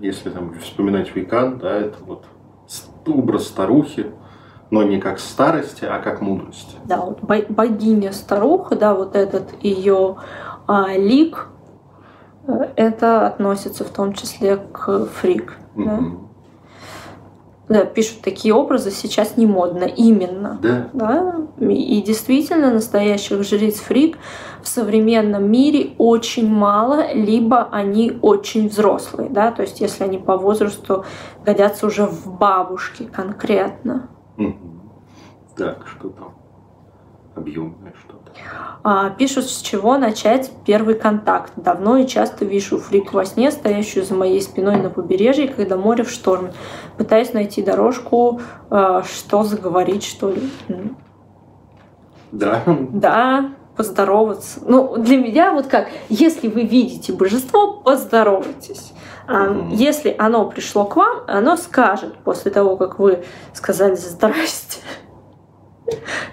[0.00, 2.24] Если там вспоминать векан, да, это вот
[3.06, 4.06] образ старухи,
[4.70, 6.76] но не как старости, а как мудрости.
[6.84, 10.16] Да, вот бо- богиня старуха, да, вот этот ее
[10.96, 11.46] лик,
[12.48, 15.56] э, это относится в том числе к фрик.
[15.76, 16.00] Да?
[17.68, 20.58] Да, пишут такие образы сейчас не модно, именно.
[20.62, 20.88] Да.
[20.92, 21.36] Да?
[21.58, 24.18] И действительно, настоящих жриц фрик
[24.62, 29.30] в современном мире очень мало, либо они очень взрослые.
[29.30, 29.50] Да?
[29.50, 31.04] То есть, если они по возрасту
[31.44, 34.10] годятся уже в бабушки конкретно.
[34.36, 34.92] Мгм.
[35.56, 36.34] Так, что там?
[37.34, 38.15] Объемное что-то.
[38.88, 41.52] А, пишут, с чего начать первый контакт.
[41.56, 46.04] Давно и часто вижу фрик во сне, стоящую за моей спиной на побережье, когда море
[46.04, 46.52] в шторме.
[46.96, 48.40] Пытаюсь найти дорожку,
[48.70, 50.50] а, что заговорить, что ли.
[52.30, 52.62] Да.
[52.92, 54.60] Да, поздороваться.
[54.64, 58.92] Ну, для меня вот как, если вы видите божество, поздоровайтесь.
[59.28, 59.70] Мгм.
[59.70, 64.78] Если оно пришло к вам, оно скажет после того, как вы сказали «Здрасте,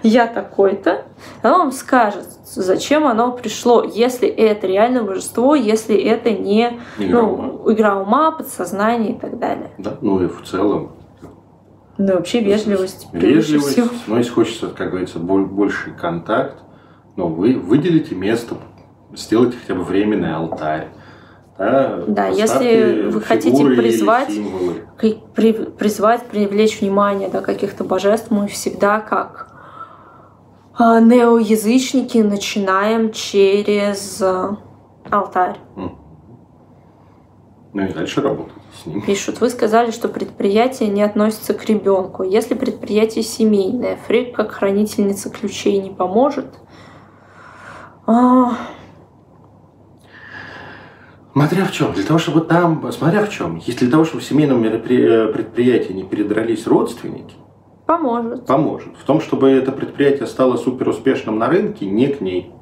[0.02, 1.02] я такой-то»,
[1.42, 7.44] оно вам скажет, зачем оно пришло, если это реально божество, если это не Игра ума.
[7.64, 9.70] ну, игра ума, подсознание и так далее.
[9.78, 10.92] Да, ну и в целом
[11.98, 13.08] Ну, и вообще вежливость.
[13.12, 13.88] Вежливость, всего.
[14.06, 16.58] но если хочется, как говорится, боль- больший контакт,
[17.16, 18.56] ну, вы выделите место,
[19.14, 20.88] сделайте хотя бы временный алтарь.
[21.56, 24.32] Да, Да, если вы хотите призвать-
[24.98, 29.48] при- при- призвать, привлечь внимание да, каких-то божеств, мы всегда как
[30.76, 34.56] а, неоязычники начинаем через а,
[35.08, 35.56] алтарь.
[35.76, 35.96] Ну
[37.86, 38.52] и дальше работать
[38.82, 39.00] с ним.
[39.02, 42.24] Пишут, вы сказали, что предприятие не относится к ребенку.
[42.24, 46.46] Если предприятие семейное, Фрик как хранительница ключей не поможет.
[48.06, 48.52] А,
[51.34, 51.92] Смотря в чем.
[51.92, 53.56] Для того, чтобы там, смотря в чем.
[53.56, 57.34] Если для того, чтобы в семейном меропри- э, предприятии не передрались родственники,
[57.86, 58.46] поможет.
[58.46, 58.92] поможет.
[59.02, 62.52] В том, чтобы это предприятие стало супер успешным на рынке, не к ней.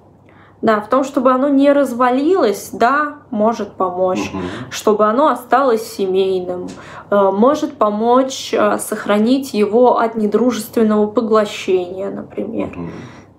[0.62, 4.30] Да, в том, чтобы оно не развалилось, да, может помочь.
[4.32, 4.42] Мгм.
[4.70, 6.68] чтобы оно осталось семейным,
[7.10, 12.68] э, может помочь э, сохранить его от недружественного поглощения, например.
[12.68, 12.90] Мгм.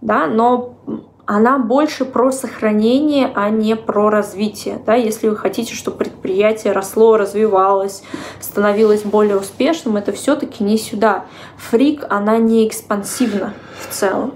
[0.02, 0.73] Да, но
[1.26, 4.82] она больше про сохранение, а не про развитие.
[4.86, 4.96] Да?
[4.96, 8.04] Если вы хотите, чтобы предприятие росло, развивалось,
[8.40, 11.26] становилось более успешным, это все-таки не сюда.
[11.58, 14.34] Фрик, она не экспансивна в целом.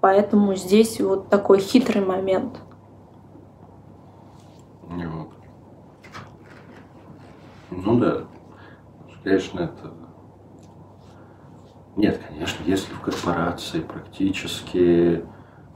[0.00, 2.58] Поэтому здесь вот такой хитрый момент.
[4.88, 5.28] Вот.
[7.70, 8.24] Ну да.
[9.22, 9.99] Конечно, это...
[12.00, 15.22] Нет, конечно, если в корпорации практически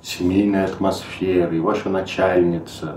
[0.01, 2.97] семейная атмосфера, и ваша начальница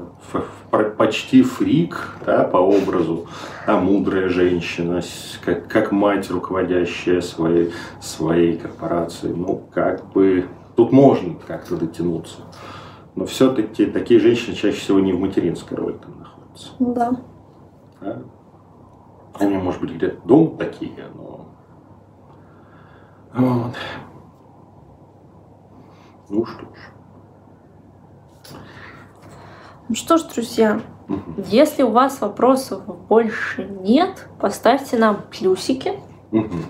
[0.98, 3.28] почти фрик, да, по образу,
[3.66, 5.02] а мудрая женщина,
[5.44, 10.46] как, как мать, руководящая своей, своей корпорацией, ну, как бы,
[10.78, 12.38] тут можно как-то дотянуться.
[13.18, 16.70] Но все-таки такие женщины чаще всего не в материнской роли там находятся.
[16.80, 17.12] Да.
[18.00, 18.22] Да?
[19.34, 20.94] Они, может быть, где-то дома такие.
[23.38, 23.74] Вот.
[26.30, 26.80] Ну что ж.
[29.90, 31.36] Ну что ж, друзья, Мгм.
[31.48, 35.94] Если у вас вопросов больше нет, поставьте нам плюсики.
[36.32, 36.66] Мгм.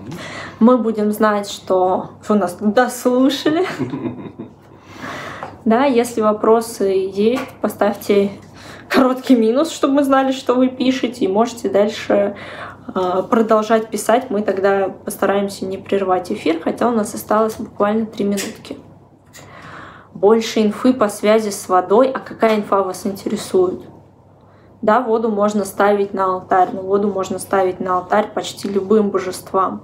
[0.60, 3.66] мы будем знать, что вы нас дослушали.
[5.66, 8.32] Да, если вопросы есть, поставьте
[8.88, 12.38] короткий минус, чтобы мы знали, что вы пишете, и можете дальше
[12.94, 14.30] продолжать писать.
[14.30, 18.78] Мы тогда постараемся не прервать эфир, хотя у нас осталось буквально три минутки.
[20.14, 22.10] Больше инфы по связи с водой.
[22.10, 23.82] А какая инфа вас интересует?
[24.82, 29.84] Да, воду можно ставить на алтарь, но воду можно ставить на алтарь почти любым божествам.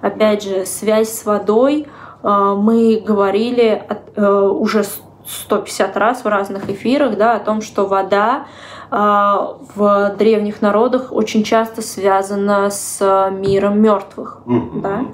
[0.00, 1.86] Опять же, связь с водой
[2.22, 3.84] э, мы говорили
[4.16, 4.84] э, уже
[5.26, 11.44] 150 раз в разных эфирах, да, о том, что вода э, в древних народах очень
[11.44, 14.80] часто связана с миром мертвых, Мгм.
[14.80, 15.04] да.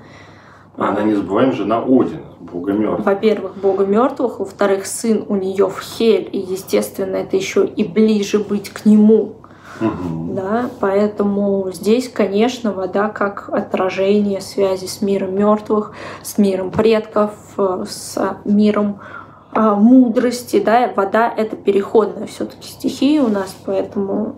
[0.79, 3.07] Она, не забываем, жена Одина, бога мертвых.
[3.07, 8.39] Во-первых, бога мертвых, во-вторых, сын у нее в Хель, и, естественно, это еще и ближе
[8.39, 9.37] быть к нему.
[9.81, 10.35] Мгм.
[10.35, 17.85] Да, поэтому здесь, конечно, вода как отражение связи с миром мертвых, с миром предков, э,
[17.87, 19.16] с миром а,
[19.57, 24.37] мудрости, да, вода это переходная все-таки стихия у нас, поэтому,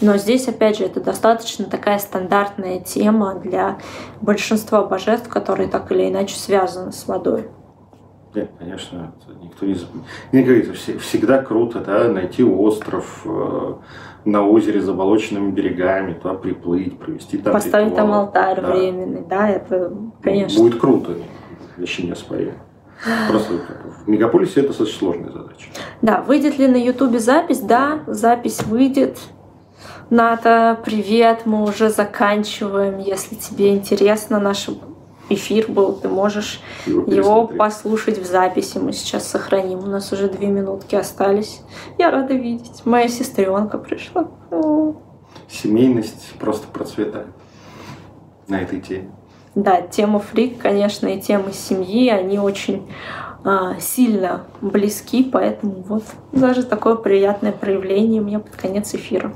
[0.00, 3.78] но здесь опять же это достаточно такая стандартная тема для
[4.20, 7.48] большинства божеств, которые так или иначе связаны с водой.
[8.32, 9.12] Нет, конечно,
[9.42, 10.06] никто не забудет.
[10.30, 13.74] Мне говорится, все- всегда круто, да, найти остров э,
[14.24, 18.20] на озере с заболоченными берегами, туда приплыть, провести там Поставить там ритуал.
[18.26, 18.70] алтарь Да.
[18.70, 19.92] временный, да, это,
[20.22, 20.62] конечно.
[20.62, 21.14] Будет круто,
[21.76, 22.52] вообще не спорю.
[23.28, 23.54] Просто
[24.04, 25.70] в мегаполисе это достаточно сложная задача.
[26.02, 27.60] Да, выйдет ли на Ютубе запись?
[27.60, 29.18] Да, запись выйдет.
[30.10, 32.98] Ната, привет, мы уже заканчиваем.
[32.98, 34.68] Если тебе интересно, наш
[35.28, 37.58] эфир был, ты можешь его пересмотреть.
[37.58, 38.78] послушать в записи.
[38.78, 39.78] Мы сейчас сохраним.
[39.78, 41.62] У нас уже две минутки остались.
[41.96, 42.84] Я рада видеть.
[42.84, 44.28] Моя сестренка пришла.
[45.48, 47.28] Семейность просто процветает
[48.48, 49.12] на этой теме.
[49.54, 52.86] Да, тема фрик, конечно, и тема семьи, они очень
[53.44, 59.32] а, сильно близки, поэтому вот даже такое приятное проявление мне под конец эфира.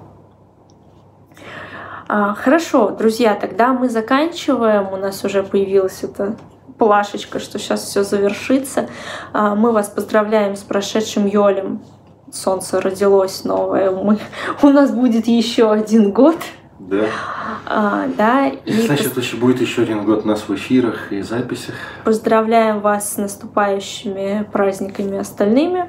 [2.07, 4.93] А, хорошо, друзья, тогда мы заканчиваем.
[4.93, 6.37] У нас уже появилась эта
[6.79, 8.89] плашечка, что сейчас все завершится.
[9.33, 11.83] А, мы вас поздравляем с прошедшим Йолем.
[12.31, 13.91] Солнце родилось новое.
[13.91, 14.19] Мы,
[14.63, 16.37] у нас будет еще один год.
[16.79, 17.07] Да.
[17.67, 21.75] А, да, и Значит, еще будет еще один год нас в эфирах и записях.
[22.05, 25.89] Поздравляем вас с наступающими праздниками остальными.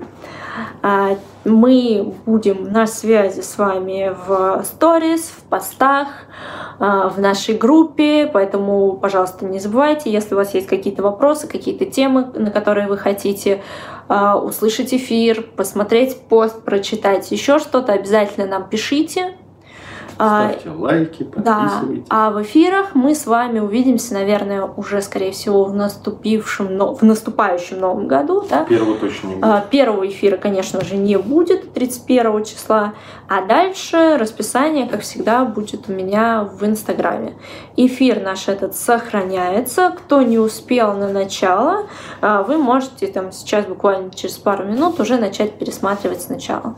[0.82, 6.08] А, Мы будем на связи с вами в сторис, в постах,
[6.80, 11.86] а, в нашей группе, поэтому, пожалуйста, не забывайте, если у вас есть какие-то вопросы, какие-то
[11.86, 13.64] темы, на которые вы хотите
[14.08, 19.36] а, услышать эфир, посмотреть пост, прочитать еще что-то, обязательно нам пишите.
[20.18, 22.06] А, Ставьте лайки, да, подписывайтесь.
[22.10, 27.02] а в эфирах мы с вами увидимся, наверное, уже, скорее всего, в наступившем, но- в
[27.04, 28.64] наступающем новом году, да.
[28.66, 29.44] Первого точно не будет.
[29.46, 32.94] А, Первого эфира, конечно же, не будет 31 числа,
[33.28, 37.34] а дальше расписание, как всегда, будет у меня в Инстаграме.
[37.76, 39.94] Эфир наш этот сохраняется.
[39.98, 41.88] Кто не успел на начало,
[42.22, 46.76] а, вы можете там сейчас буквально через пару минут уже начать пересматривать сначала.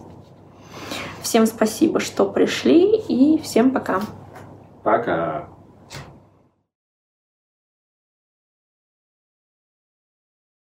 [1.28, 4.00] Всем спасибо, что пришли, и всем пока.
[4.82, 5.50] Пока.